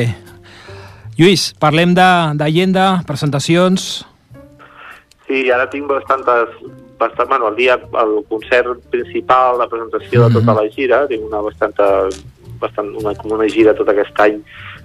Lluís, 1.17 1.53
parlem 1.59 1.95
d'agenda, 1.97 3.01
presentacions... 3.07 4.03
Sí, 5.25 5.47
ara 5.49 5.65
tinc 5.71 5.87
bastantes, 5.89 6.51
bastant, 6.99 7.25
bueno, 7.31 7.47
el 7.49 7.55
dia, 7.57 7.79
el 8.03 8.19
concert 8.29 8.83
principal, 8.93 9.57
la 9.57 9.65
presentació 9.71 10.27
de 10.27 10.35
tota 10.35 10.53
Mhm. 10.53 10.59
la 10.61 10.69
gira, 10.69 11.07
tinc 11.07 11.23
una 11.25 11.41
bastanta, 11.41 11.87
bastant, 12.61 12.91
una, 13.01 13.15
com 13.15 13.31
una 13.31 13.47
gira 13.49 13.73
tot 13.73 13.89
aquest 13.89 14.13
any, 14.19 14.37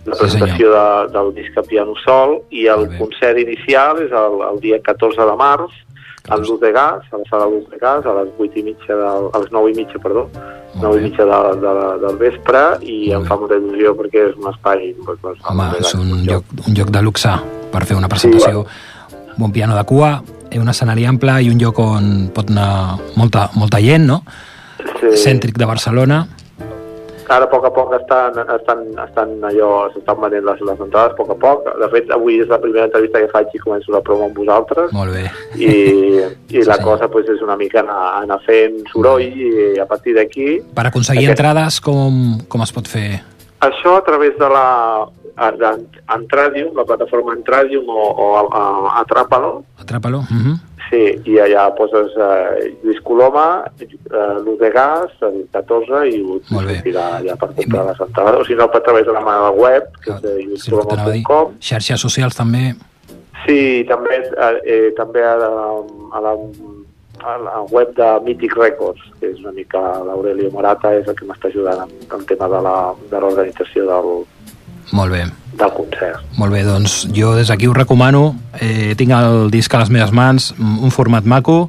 la 0.07 0.15
Sí, 0.15 0.21
presentació 0.23 0.71
de, 0.73 1.13
del 1.13 1.35
disc 1.35 1.59
a 1.59 1.63
piano 1.63 1.93
sol, 2.03 2.41
i 2.49 2.65
el 2.69 2.89
concert 2.97 3.37
inicial 3.39 4.01
és 4.01 4.11
el, 4.13 4.41
el 4.49 4.61
dia 4.61 4.81
14 4.81 5.21
de 5.29 5.37
març, 5.37 5.77
14. 6.29 6.51
Luz 6.51 6.61
de 6.61 6.73
Gas, 6.73 7.05
a 7.13 7.17
la 7.19 7.25
sala 7.31 7.47
Luz 7.47 7.69
de 7.71 7.79
Gas, 7.79 8.07
a 8.07 8.15
les 8.21 8.29
8 8.39 8.59
i 8.61 8.63
mitja, 8.63 8.97
del, 8.97 9.29
a 9.33 9.39
les 9.43 9.53
9 9.53 9.71
i 9.71 9.77
mitja, 9.79 9.99
perdó, 10.03 10.27
Molt 10.75 10.83
9 10.85 10.95
bé. 10.95 11.01
i 11.01 11.05
mitja 11.09 11.27
de, 11.31 11.39
de, 11.65 11.73
del 12.07 12.17
vespre, 12.21 12.63
i 12.83 12.97
Molt 13.09 13.17
em 13.17 13.23
bé. 13.23 13.29
fa 13.29 13.39
molta 13.41 13.59
il·lusió 13.61 13.95
perquè 13.99 14.27
és 14.29 14.37
un 14.37 14.51
espai... 14.53 14.93
Doncs, 14.99 15.23
doncs, 15.23 15.41
Home, 15.51 15.69
és 15.81 15.95
un 15.95 16.11
gran, 16.11 16.27
lloc, 16.29 16.45
un 16.67 16.77
lloc 16.79 16.91
de 16.91 17.03
luxe 17.03 17.33
per 17.73 17.85
fer 17.89 17.97
una 17.97 18.09
presentació. 18.13 18.67
Bon 19.39 19.53
piano 19.53 19.77
de 19.79 19.85
cua, 19.89 20.13
eh, 20.51 20.59
un 20.61 20.69
escenari 20.69 21.07
ample 21.07 21.39
i 21.43 21.49
un 21.51 21.59
lloc 21.59 21.79
on 21.83 22.29
pot 22.35 22.51
anar 22.51 22.99
molta, 23.17 23.49
molta 23.55 23.81
gent, 23.81 24.07
no? 24.07 24.23
Sí. 25.01 25.17
Cèntric 25.25 25.57
de 25.59 25.67
Barcelona. 25.67 26.27
Ara, 27.31 27.47
a 27.47 27.51
poc 27.51 27.65
a 27.65 27.71
poc, 27.71 27.93
estan, 27.95 28.35
estan, 28.57 28.81
estan 29.05 29.35
allò, 29.47 29.71
s'estan 29.95 30.19
venent 30.25 30.45
les, 30.49 30.61
les 30.67 30.81
entrades, 30.83 31.13
a 31.15 31.19
poc 31.21 31.31
a 31.31 31.37
poc. 31.39 31.69
De 31.79 31.89
fet, 31.93 32.11
avui 32.11 32.41
és 32.43 32.49
la 32.51 32.59
primera 32.59 32.89
entrevista 32.89 33.21
que 33.23 33.29
faig 33.31 33.55
i 33.55 33.61
començo 33.63 33.93
la 33.95 34.01
prova 34.03 34.27
amb 34.27 34.37
vosaltres. 34.41 34.91
Molt 34.97 35.15
bé. 35.15 35.25
I, 35.55 35.71
i 36.59 36.65
la 36.67 36.81
Sí. 36.81 36.85
cosa 36.89 37.07
pues, 37.13 37.29
és 37.31 37.43
una 37.47 37.57
mica 37.61 37.85
anar, 37.85 38.01
anar 38.25 38.41
fent 38.47 38.81
soroll 38.91 39.23
i 39.23 39.79
a 39.79 39.87
partir 39.87 40.17
d'aquí... 40.19 40.59
Per 40.75 40.87
aconseguir 40.91 41.29
Aquest- 41.29 41.39
entrades, 41.39 41.81
com, 41.81 42.41
com 42.51 42.67
es 42.67 42.75
pot 42.75 42.91
fer? 42.91 43.21
Això 43.61 43.95
a 43.99 44.03
través 44.07 44.35
de 44.41 44.47
la 44.49 45.07
a- 45.37 45.53
de 45.53 45.87
Entradium, 46.15 46.75
la 46.77 46.85
plataforma 46.85 47.33
Entradium 47.35 47.89
o, 47.89 48.11
o 48.11 48.37
a, 48.39 48.43
a 48.97 49.01
Atrapalo, 49.01 49.65
Atrapa-lo? 49.79 50.19
Uh 50.19 50.25
-huh. 50.31 50.57
sí, 50.91 51.03
i 51.31 51.39
allà 51.39 51.71
poses 51.77 52.11
eh, 52.17 52.77
Lluís 52.83 53.01
Coloma, 53.03 53.65
eh, 53.81 54.71
Gas, 54.73 55.11
el 55.23 55.47
14 55.53 56.09
i 56.09 56.21
ho 56.23 56.41
sortirà 56.45 57.19
allà 57.19 57.37
per 57.37 57.49
comprar 57.55 57.87
les 57.87 58.01
entrades, 58.01 58.41
o 58.41 58.45
si 58.45 58.55
no, 58.55 58.65
a 58.65 58.81
través 58.83 59.07
de 59.07 59.13
la 59.13 59.21
meva 59.21 59.51
web, 59.51 59.85
que 60.05 60.11
és 60.13 60.23
de 60.23 60.37
Sí, 60.37 60.47
lluiscoloma.com. 60.47 61.53
Xarxes 61.61 62.01
socials 62.01 62.35
també. 62.37 62.75
Sí, 63.47 63.85
també, 63.89 64.17
eh, 64.17 64.61
eh, 64.65 64.93
també 64.97 65.23
a, 65.25 65.37
la, 65.37 65.49
a, 66.13 66.21
la, 66.21 66.33
a 67.25 67.39
la 67.39 67.61
web 67.71 67.95
de 67.97 68.21
Mythic 68.25 68.55
Records, 68.57 69.01
que 69.21 69.31
és 69.31 69.39
una 69.41 69.53
mica 69.53 69.79
l'Aurelio 70.05 70.51
Morata, 70.51 70.95
és 70.95 71.07
el 71.09 71.15
que 71.15 71.25
m'està 71.25 71.49
ajudant 71.49 71.81
amb 71.81 72.13
el 72.15 72.27
tema 72.27 72.49
de 72.49 72.61
la- 72.63 72.95
de 73.11 73.21
l'organització 73.21 73.87
del, 73.87 74.27
Molt 74.93 75.13
bé. 75.13 75.25
del 75.61 75.73
concert. 75.77 76.21
Molt 76.39 76.53
bé, 76.53 76.63
doncs 76.65 77.07
jo 77.13 77.35
des 77.37 77.49
d'aquí 77.49 77.67
ho 77.69 77.75
recomano. 77.77 78.35
Eh, 78.61 78.95
tinc 78.97 79.11
el 79.13 79.51
disc 79.51 79.75
a 79.75 79.79
les 79.83 79.91
meves 79.91 80.13
mans, 80.13 80.55
mm, 80.57 80.79
un 80.83 80.91
format 80.91 81.25
maco. 81.25 81.69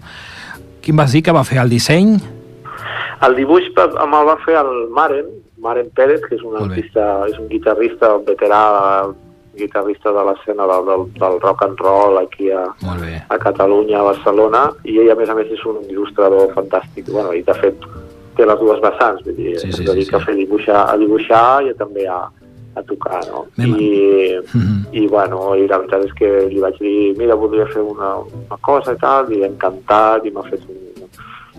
Quin 0.82 0.96
vas 0.96 1.12
dir 1.12 1.22
que 1.24 1.32
va 1.34 1.44
fer 1.44 1.58
el 1.60 1.70
disseny? 1.70 2.16
El 3.22 3.36
dibuix 3.36 3.64
me'l 3.76 4.26
va 4.26 4.38
fer 4.46 4.56
el 4.56 4.88
Maren, 4.90 5.26
Maren 5.60 5.90
Pérez, 5.94 6.22
que 6.28 6.36
és 6.36 6.42
un 6.42 6.56
artista, 6.56 7.26
és 7.28 7.38
un 7.38 7.48
guitarrista 7.50 8.16
veterà, 8.26 9.14
guitarrista 9.58 10.12
de 10.12 10.24
l'escena 10.26 10.66
del, 10.66 10.86
del, 10.86 11.04
del 11.20 11.40
rock 11.42 11.64
and 11.64 11.78
roll 11.80 12.18
aquí 12.18 12.50
a, 12.50 12.64
a 13.30 13.38
Catalunya, 13.38 14.00
a 14.00 14.04
Barcelona, 14.04 14.72
i 14.86 14.98
ell 15.00 15.12
a 15.12 15.16
més 15.16 15.30
a 15.30 15.36
més 15.36 15.52
és 15.52 15.66
un 15.66 15.84
il·lustrador 15.90 16.54
fantàstic, 16.56 17.12
bueno, 17.12 17.34
i 17.34 17.44
de 17.44 17.54
fet 17.60 17.76
té 18.38 18.46
les 18.48 18.60
dues 18.60 18.80
vessants, 18.82 19.22
vull 19.26 19.36
dir, 19.36 19.60
Sí, 19.60 19.72
sí, 19.72 19.84
es 19.84 19.90
dedica 19.90 20.18
sí, 20.18 20.18
sí. 20.18 20.22
a 20.24 20.26
fer 20.26 20.36
dibuixar, 20.36 20.86
a 20.90 20.98
dibuixar 20.98 21.64
i 21.68 21.74
també 21.78 22.08
a, 22.08 22.22
a 22.76 22.82
tocar, 22.84 23.20
no? 23.28 23.46
Anem 23.58 23.76
I, 23.80 24.36
Mhm. 24.54 24.86
i 24.94 25.08
bueno, 25.08 25.56
i 25.56 25.68
la 25.68 25.78
veritat 25.78 26.06
és 26.06 26.14
que 26.14 26.48
li 26.50 26.60
vaig 26.60 26.78
dir, 26.80 27.16
mira, 27.18 27.36
voldria 27.36 27.66
fer 27.68 27.82
una, 27.82 28.16
una 28.18 28.58
cosa 28.62 28.94
i 28.94 28.98
tal, 28.98 29.32
i 29.34 29.44
encantat, 29.44 30.26
i 30.26 30.32
m'ha 30.32 30.44
fet 30.44 30.62
un, 30.70 30.78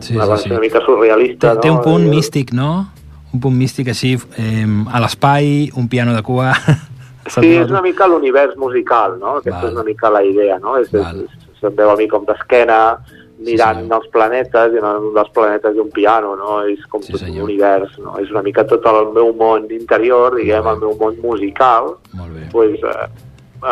Sí, 0.00 0.16
una 0.16 0.36
sí, 0.36 0.44
sí. 0.44 0.50
una 0.50 0.60
mica 0.60 0.80
surrealista, 0.84 1.50
Té, 1.50 1.54
no? 1.54 1.60
té 1.60 1.70
un 1.70 1.80
punt 1.82 2.06
I- 2.06 2.08
místic, 2.10 2.52
no? 2.52 2.88
Un 3.32 3.40
punt 3.40 3.54
místic 3.56 3.88
així, 3.88 4.14
eh, 4.36 4.66
a 4.90 5.00
l'espai, 5.00 5.70
un 5.76 5.88
piano 5.88 6.14
de 6.14 6.22
cua... 6.22 6.52
Sí, 7.28 7.54
és 7.54 7.70
una 7.70 7.80
mica 7.82 8.08
l'univers 8.08 8.56
musical, 8.56 9.18
no? 9.20 9.36
Aquesta 9.36 9.60
Val. 9.60 9.68
és 9.68 9.74
una 9.76 9.84
mica 9.84 10.10
la 10.10 10.24
idea, 10.24 10.58
no? 10.58 10.76
És, 10.76 10.90
Val. 10.90 11.20
és, 11.22 11.30
se'n 11.60 11.76
veu 11.76 11.90
a 11.92 11.94
mi 11.96 12.08
com 12.08 12.24
d'esquena, 12.26 12.98
mirant 13.44 13.80
senyor. 13.82 13.98
els 14.02 14.10
planetes, 14.12 14.72
i 14.74 14.78
en 14.78 14.84
un 14.84 15.14
dels 15.14 15.30
planetes 15.34 15.74
hi 15.74 15.80
un 15.80 15.90
piano, 15.90 16.36
no? 16.36 16.62
És 16.66 16.84
com 16.88 17.02
Sí, 17.02 17.12
tot 17.12 17.20
senyor. 17.20 17.44
un 17.44 17.50
univers, 17.50 17.98
no? 17.98 18.18
És 18.18 18.30
una 18.30 18.42
mica 18.42 18.64
tot 18.66 18.84
el 18.86 19.12
meu 19.12 19.32
món 19.34 19.66
interior, 19.70 20.34
diguem, 20.36 20.66
el 20.66 20.78
meu 20.78 20.96
món 21.00 21.18
musical, 21.22 21.96
pues, 22.52 22.80
eh, 22.82 23.08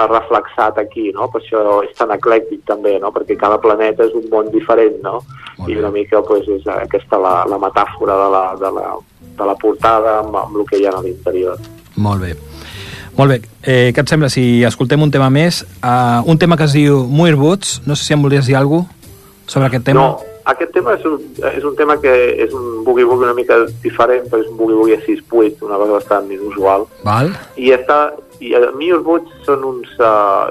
reflexat 0.08 0.78
aquí, 0.78 1.10
no? 1.12 1.28
Per 1.30 1.40
això 1.42 1.82
és 1.84 1.96
tan 1.98 2.10
eclèctic 2.14 2.62
també, 2.66 2.98
no? 3.00 3.10
Perquè 3.10 3.36
cada 3.36 3.58
planeta 3.60 4.04
és 4.04 4.14
un 4.14 4.28
món 4.30 4.50
diferent, 4.52 5.00
no? 5.02 5.20
Molt 5.58 5.70
I 5.70 5.76
una 5.76 5.90
mica 5.90 6.22
pues, 6.22 6.46
és 6.48 6.66
aquesta 6.66 7.18
la, 7.18 7.44
la 7.50 7.58
metàfora 7.58 8.14
de 8.24 8.28
la, 8.30 8.44
de, 8.60 8.70
la, 8.76 8.94
de 9.38 9.44
la 9.50 9.56
portada 9.56 10.18
amb, 10.20 10.36
amb 10.36 10.56
el 10.56 10.64
que 10.70 10.78
hi 10.78 10.86
ha 10.86 10.94
a 10.96 11.02
l'interior. 11.02 11.58
Molt 11.96 12.22
bé. 12.22 12.36
Molt 13.16 13.30
bé. 13.34 13.40
Eh, 13.66 13.90
què 13.92 14.00
et 14.00 14.08
sembla 14.08 14.30
si 14.30 14.62
escoltem 14.64 15.02
un 15.02 15.10
tema 15.10 15.28
més? 15.28 15.64
Uh, 15.82 16.22
un 16.30 16.38
tema 16.38 16.56
que 16.56 16.64
es 16.64 16.72
diu 16.72 17.02
Muir 17.10 17.34
Boots. 17.36 17.82
No 17.84 17.96
sé 17.96 18.04
si 18.06 18.14
em 18.14 18.22
volies 18.22 18.46
dir 18.46 18.56
alguna 18.56 18.86
cosa 18.86 18.96
sobre 19.50 19.66
aquest 19.66 19.88
tema. 19.88 20.00
No, 20.00 20.40
aquest 20.52 20.72
tema 20.76 20.94
és 20.94 21.06
un, 21.08 21.18
és 21.50 21.64
un 21.66 21.76
tema 21.78 21.96
que 22.00 22.12
és 22.46 22.52
un 22.54 22.84
boogie-woogie 22.86 23.26
una 23.26 23.36
mica 23.36 23.58
diferent, 23.82 24.28
però 24.30 24.44
és 24.44 24.50
un 24.50 24.58
boogie-woogie 24.60 25.00
a 25.00 25.06
6-8, 25.06 25.64
una 25.66 25.78
cosa 25.80 25.96
bastant 25.98 26.30
inusual. 26.30 26.86
Val? 27.06 27.32
I, 27.58 27.72
està, 27.74 27.98
i 28.38 28.54
a 28.54 28.62
Muir 28.76 29.00
Woods 29.02 29.42
són 29.48 29.66
uns, 29.66 29.90
uh, 29.98 30.50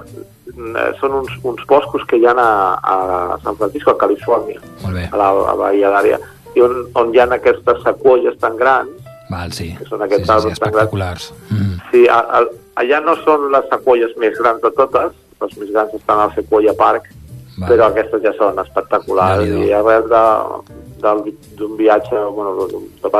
són 0.99 1.15
uns, 1.21 1.37
uns 1.47 1.63
boscos 1.69 2.03
que 2.09 2.19
hi 2.19 2.27
ha 2.27 2.35
a, 2.35 2.49
a 2.75 3.39
San 3.45 3.55
Francisco, 3.55 3.95
a 3.95 4.01
Califòrnia, 4.03 4.59
a 4.83 4.91
la, 5.15 5.29
a 5.53 5.55
bahia 5.59 5.93
d'àrea, 5.95 6.19
i 6.57 6.65
on, 6.65 6.81
on 6.99 7.13
hi 7.13 7.21
ha 7.23 7.29
aquestes 7.39 7.79
sequoies 7.85 8.35
tan 8.43 8.59
grans, 8.59 8.95
Val, 9.29 9.51
sí. 9.53 9.67
Que 9.77 9.85
són 9.85 9.99
sí, 10.01 10.05
aquests 10.07 10.23
sí, 10.23 10.25
sí, 10.25 10.31
grans. 10.33 10.53
espectaculars. 10.55 11.25
Mm. 11.53 11.75
Sí, 11.91 11.99
a, 12.09 12.17
a, 12.17 12.39
allà 12.81 12.97
no 13.05 13.13
són 13.21 13.43
les 13.53 13.67
sequoies 13.69 14.15
més 14.17 14.33
grans 14.41 14.63
de 14.63 14.71
totes, 14.73 15.13
les 15.39 15.57
més 15.61 15.69
grans 15.69 15.93
estan 15.93 16.23
al 16.23 16.33
Sequoia 16.33 16.73
Park, 16.79 17.05
Val. 17.59 17.69
però 17.69 17.87
aquestes 17.91 18.21
ja 18.23 18.31
són 18.37 18.57
espectaculars 18.59 19.43
Déu-n'hi-do. 19.43 19.67
i 19.67 19.73
arrel 19.73 20.03
de- 20.09 20.77
del- 21.01 21.33
d'un 21.57 21.77
viatge, 21.77 22.15
bueno, 22.35 22.55
de, 22.55 22.67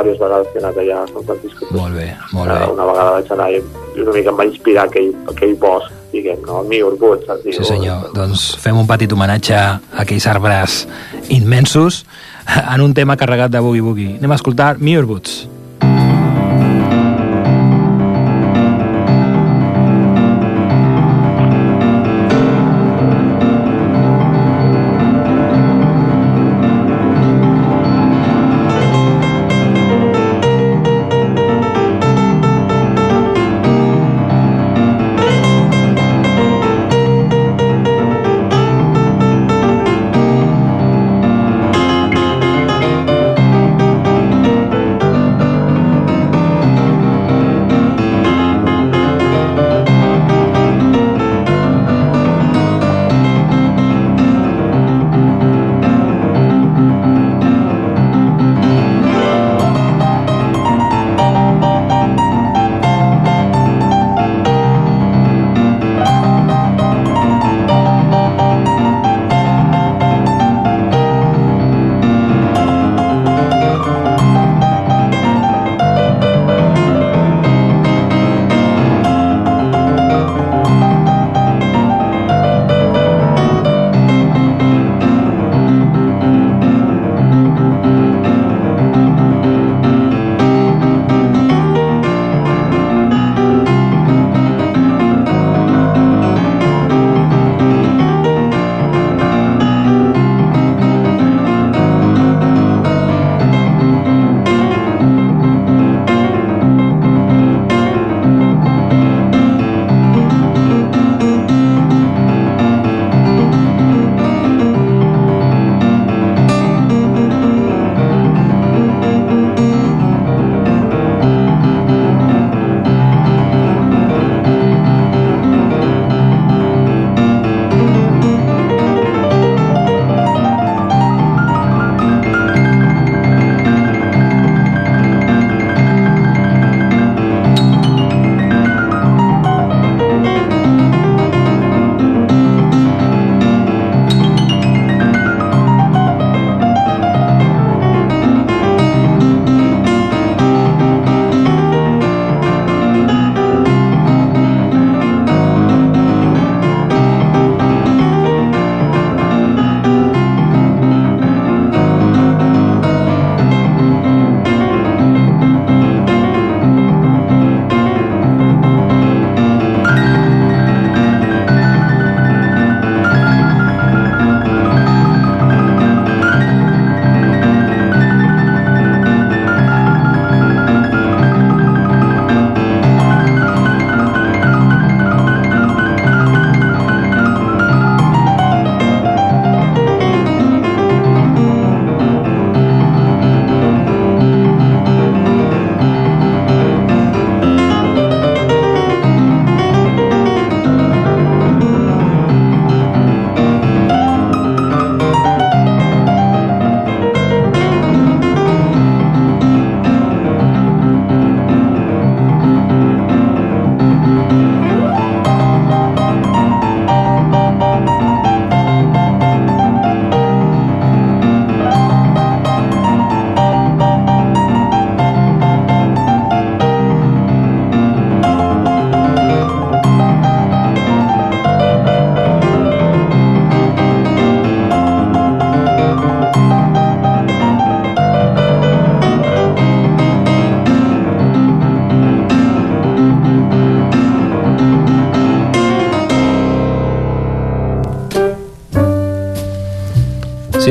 diverses 0.02 0.20
vegades 0.20 0.48
que 0.52 0.58
he 0.58 0.62
anat 0.64 0.76
allà 0.76 1.02
a 1.02 1.06
San 1.08 1.24
Francisco, 1.24 1.66
Molt 1.70 1.94
bé, 1.94 2.16
molt 2.32 2.50
eh, 2.50 2.58
bé. 2.58 2.72
una 2.72 2.84
vegada 2.84 3.10
vaig 3.10 3.32
anar 3.32 3.50
i 3.96 4.00
una 4.02 4.12
mica 4.12 4.30
em 4.30 4.36
va 4.38 4.44
inspirar 4.44 4.84
aquell, 4.84 5.14
aquell 5.28 5.54
bosc, 5.56 5.90
diguem, 6.12 6.40
no? 6.46 6.60
el 6.62 6.66
Woods, 7.00 7.28
es 7.28 7.42
diu. 7.44 7.52
Sí, 7.52 7.64
senyor. 7.64 8.12
Doncs 8.12 8.56
fem 8.58 8.76
un 8.76 8.86
petit 8.86 9.12
homenatge 9.12 9.54
a 9.54 9.80
aquells 9.96 10.26
arbres 10.26 10.86
immensos 11.28 12.04
en 12.74 12.80
un 12.80 12.92
tema 12.94 13.16
carregat 13.16 13.50
de 13.50 13.60
boogie-boogie. 13.60 14.16
Anem 14.18 14.32
a 14.32 14.34
escoltar 14.40 14.78
Muir 14.78 15.04
Boots. 15.06 15.46
Muir 15.46 15.59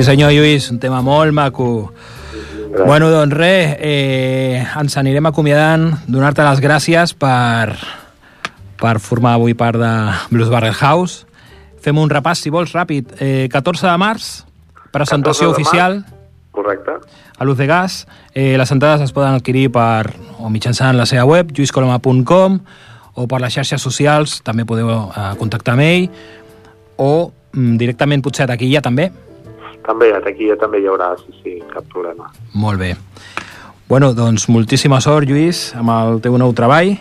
senyor 0.09 0.31
Lluís, 0.33 0.71
un 0.71 0.79
tema 0.81 1.03
molt 1.05 1.35
maco. 1.37 1.91
Gràcies. 2.33 2.85
Bueno, 2.87 3.11
doncs 3.13 3.35
res, 3.37 3.75
eh, 3.77 4.63
ens 4.81 4.95
anirem 4.97 5.27
acomiadant, 5.29 5.83
donar-te 6.09 6.41
les 6.47 6.61
gràcies 6.63 7.13
per, 7.13 7.75
per 8.81 8.95
formar 9.05 9.35
avui 9.37 9.53
part 9.53 9.77
de 9.77 9.91
Blues 10.31 10.49
Barrel 10.49 10.73
House. 10.73 11.27
Fem 11.85 12.01
un 12.01 12.09
repàs, 12.09 12.41
si 12.41 12.49
vols, 12.49 12.73
ràpid. 12.73 13.13
Eh, 13.19 13.45
14 13.53 13.85
de 13.85 13.93
març, 14.01 14.31
14 14.89 14.91
presentació 14.97 15.51
de 15.51 15.53
març. 15.53 15.61
oficial 15.61 16.01
Correcte. 16.51 16.97
a 17.37 17.45
Luz 17.45 17.57
de 17.57 17.67
Gas. 17.67 18.07
Eh, 18.33 18.57
les 18.57 18.71
entrades 18.71 19.05
es 19.05 19.13
poden 19.13 19.37
adquirir 19.37 19.69
per, 19.69 20.15
o 20.39 20.49
mitjançant 20.49 20.97
la 20.97 21.05
seva 21.05 21.29
web, 21.29 21.53
lluiscoloma.com, 21.53 22.59
o 23.13 23.27
per 23.27 23.45
les 23.45 23.53
xarxes 23.53 23.81
socials, 23.81 24.41
també 24.41 24.65
podeu 24.65 24.89
eh, 24.89 25.31
contactar 25.37 25.77
amb 25.77 25.85
ell, 25.85 26.09
o 26.97 27.31
mm, 27.53 27.77
directament 27.77 28.25
potser 28.25 28.49
a 28.49 28.55
taquilla 28.57 28.81
també. 28.81 29.11
També, 29.89 30.11
aquí 30.13 30.51
ja 30.51 30.57
també 30.59 30.83
hi 30.83 30.89
haurà, 30.89 31.15
sí, 31.17 31.33
sí, 31.41 31.55
cap 31.73 31.87
problema. 31.89 32.29
Molt 32.53 32.77
bé. 32.81 32.93
Bueno, 33.89 34.11
doncs 34.13 34.45
moltíssima 34.53 34.99
sort, 35.01 35.25
Lluís, 35.25 35.71
amb 35.73 35.89
el 35.95 36.19
teu 36.21 36.35
nou 36.37 36.53
treball. 36.53 36.93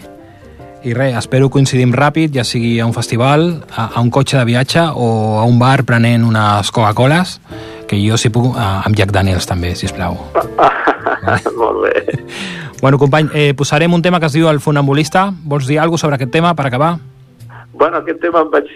I 0.88 0.94
res, 0.96 1.16
espero 1.18 1.50
coincidim 1.52 1.92
ràpid, 1.92 2.32
ja 2.38 2.46
sigui 2.48 2.78
a 2.80 2.86
un 2.88 2.94
festival, 2.96 3.48
a, 3.68 3.90
a 3.98 4.00
un 4.00 4.08
cotxe 4.14 4.38
de 4.38 4.46
viatge 4.48 4.86
o 4.94 5.08
a 5.36 5.44
un 5.44 5.58
bar 5.60 5.82
prenent 5.84 6.24
unes 6.24 6.70
Coca-Coles, 6.72 7.34
que 7.90 7.98
jo 8.00 8.16
si 8.16 8.30
puc, 8.32 8.54
eh, 8.54 8.70
amb 8.86 8.96
Jack 8.96 9.12
Daniels 9.12 9.50
també, 9.50 9.74
si 9.76 9.90
plau. 9.92 10.16
Molt 11.60 11.84
bé. 11.84 12.24
Bueno, 12.80 12.96
company, 12.96 13.28
eh, 13.34 13.52
posarem 13.58 13.92
un 13.92 14.02
tema 14.06 14.20
que 14.22 14.30
es 14.30 14.38
diu 14.38 14.48
El 14.48 14.62
Funambulista. 14.64 15.28
Vols 15.44 15.66
dir 15.66 15.80
alguna 15.82 15.98
sobre 15.98 16.16
aquest 16.16 16.32
tema 16.32 16.54
per 16.54 16.68
acabar? 16.70 16.94
Bueno, 17.72 17.98
aquest 17.98 18.20
tema 18.22 18.46
em 18.46 18.52
vaig... 18.54 18.70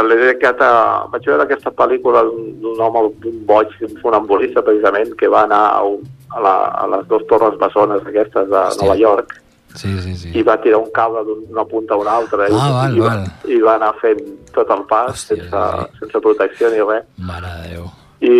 L'he 0.00 0.16
dedicat 0.16 0.60
a... 0.64 0.72
Vaig 1.12 1.26
veure 1.28 1.42
aquesta 1.44 1.70
pel·lícula 1.76 2.22
d'un 2.24 2.80
home, 2.80 3.02
d'un 3.20 3.38
boig, 3.46 3.68
un 3.84 3.94
funambulista, 4.00 4.62
precisament, 4.64 5.12
que 5.20 5.28
va 5.28 5.42
anar 5.44 5.62
a, 5.76 5.82
un, 5.84 6.00
a, 6.32 6.40
la, 6.40 6.54
a 6.80 6.86
les 6.94 7.06
dues 7.10 7.26
torres 7.28 7.58
bessones 7.60 8.06
aquestes 8.08 8.48
de 8.48 8.56
Hòstia. 8.56 8.82
Nova 8.86 8.96
York 9.00 9.38
Sí, 9.74 9.88
sí, 10.04 10.10
sí. 10.20 10.30
i 10.36 10.42
va 10.44 10.58
tirar 10.60 10.78
un 10.82 10.90
cable 10.92 11.22
d'una 11.24 11.62
punta 11.64 11.94
a 11.94 11.96
una 11.96 12.12
altra 12.20 12.44
i, 12.44 12.52
Ah, 12.52 12.70
val, 12.74 12.96
i, 12.96 13.00
va, 13.00 13.08
val. 13.08 13.22
i 13.48 13.60
va 13.64 13.74
anar 13.78 13.94
fent 14.02 14.18
tot 14.52 14.68
el 14.74 14.82
pas 14.90 15.12
Hòstia, 15.14 15.36
sense, 15.38 15.62
sí. 15.92 15.98
sense 16.02 16.20
protecció 16.20 16.68
ni 16.74 16.82
res. 16.84 17.06
Mare 17.16 17.52
de 17.62 17.70
Déu. 17.70 17.86
I, 18.20 18.34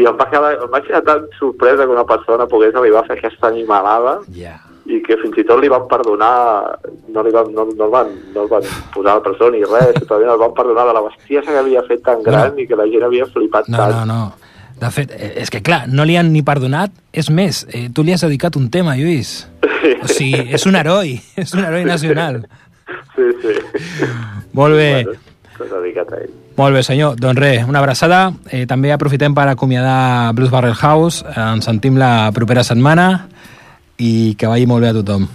i 0.00 0.06
em 0.08 0.16
va 0.16 0.26
quedar, 0.32 0.54
em 0.64 0.70
vaig 0.72 0.86
quedar 0.88 1.02
tan 1.10 1.26
sorpresa 1.38 1.84
que 1.84 1.92
una 1.92 2.06
persona 2.08 2.46
pogués 2.48 2.74
arribar 2.74 3.02
a 3.04 3.08
fer 3.10 3.18
aquesta 3.18 3.48
animalada 3.52 4.16
Ja. 4.32 4.56
I 4.86 5.00
que 5.02 5.16
fins 5.22 5.36
i 5.40 5.44
tot 5.48 5.60
li 5.62 5.68
van 5.72 5.86
perdonar, 5.88 6.78
no, 7.08 7.22
li 7.24 7.32
van, 7.32 7.50
no, 7.54 7.64
no, 7.70 7.84
el 7.86 7.92
van, 7.92 8.10
no 8.34 8.42
el 8.44 8.50
van 8.50 8.66
posar 8.92 9.14
a 9.14 9.18
la 9.18 9.22
presó 9.24 9.50
ni 9.50 9.62
res, 9.64 9.94
simplement 9.98 10.34
el 10.34 10.40
van 10.42 10.52
perdonar 10.56 10.86
de 10.90 10.96
la 10.98 11.04
bestiesa 11.06 11.50
que 11.52 11.60
havia 11.62 11.82
fet 11.88 12.02
tan 12.04 12.22
gran 12.22 12.58
i 12.60 12.66
que 12.68 12.76
la 12.76 12.84
gent 12.90 13.06
havia 13.08 13.26
flipat 13.32 13.70
No, 13.72 13.78
tant. 13.78 13.94
no, 13.94 14.04
no. 14.06 14.50
De 14.80 14.90
fet, 14.90 15.12
eh, 15.14 15.30
és 15.40 15.50
que 15.54 15.62
clar, 15.62 15.84
no 15.88 16.04
li 16.04 16.16
han 16.18 16.32
ni 16.34 16.42
perdonat. 16.42 16.90
És 17.14 17.30
més, 17.30 17.62
eh, 17.72 17.86
tu 17.94 18.02
li 18.02 18.12
has 18.12 18.24
dedicat 18.26 18.56
un 18.58 18.68
tema, 18.74 18.96
Lluís. 18.98 19.46
O 20.02 20.08
sigui, 20.10 20.48
és 20.52 20.66
un 20.66 20.74
heroi, 20.76 21.14
és 21.36 21.54
un 21.54 21.62
heroi 21.64 21.84
nacional. 21.86 22.42
Sí, 23.14 23.28
sí. 23.40 23.54
Molt 24.52 24.74
bé. 24.76 25.04
Bueno, 25.04 25.76
dedicat 25.80 26.10
a 26.12 26.18
ell. 26.24 26.32
Molt 26.58 26.74
bé, 26.74 26.82
senyor. 26.82 27.14
Doncs 27.22 27.38
res, 27.40 27.68
una 27.70 27.78
abraçada. 27.78 28.32
Eh, 28.50 28.64
també 28.66 28.90
aprofitem 28.92 29.34
per 29.34 29.46
acomiadar 29.48 30.34
Blues 30.34 30.50
Barrel 30.50 30.74
House. 30.74 31.24
Ens 31.36 31.64
sentim 31.70 31.96
la 31.96 32.30
propera 32.34 32.66
setmana 32.66 33.28
i 33.98 34.34
que 34.38 34.50
vagi 34.50 34.66
molt 34.66 34.82
bé 34.82 34.92
a 34.92 34.98
tothom. 35.00 35.28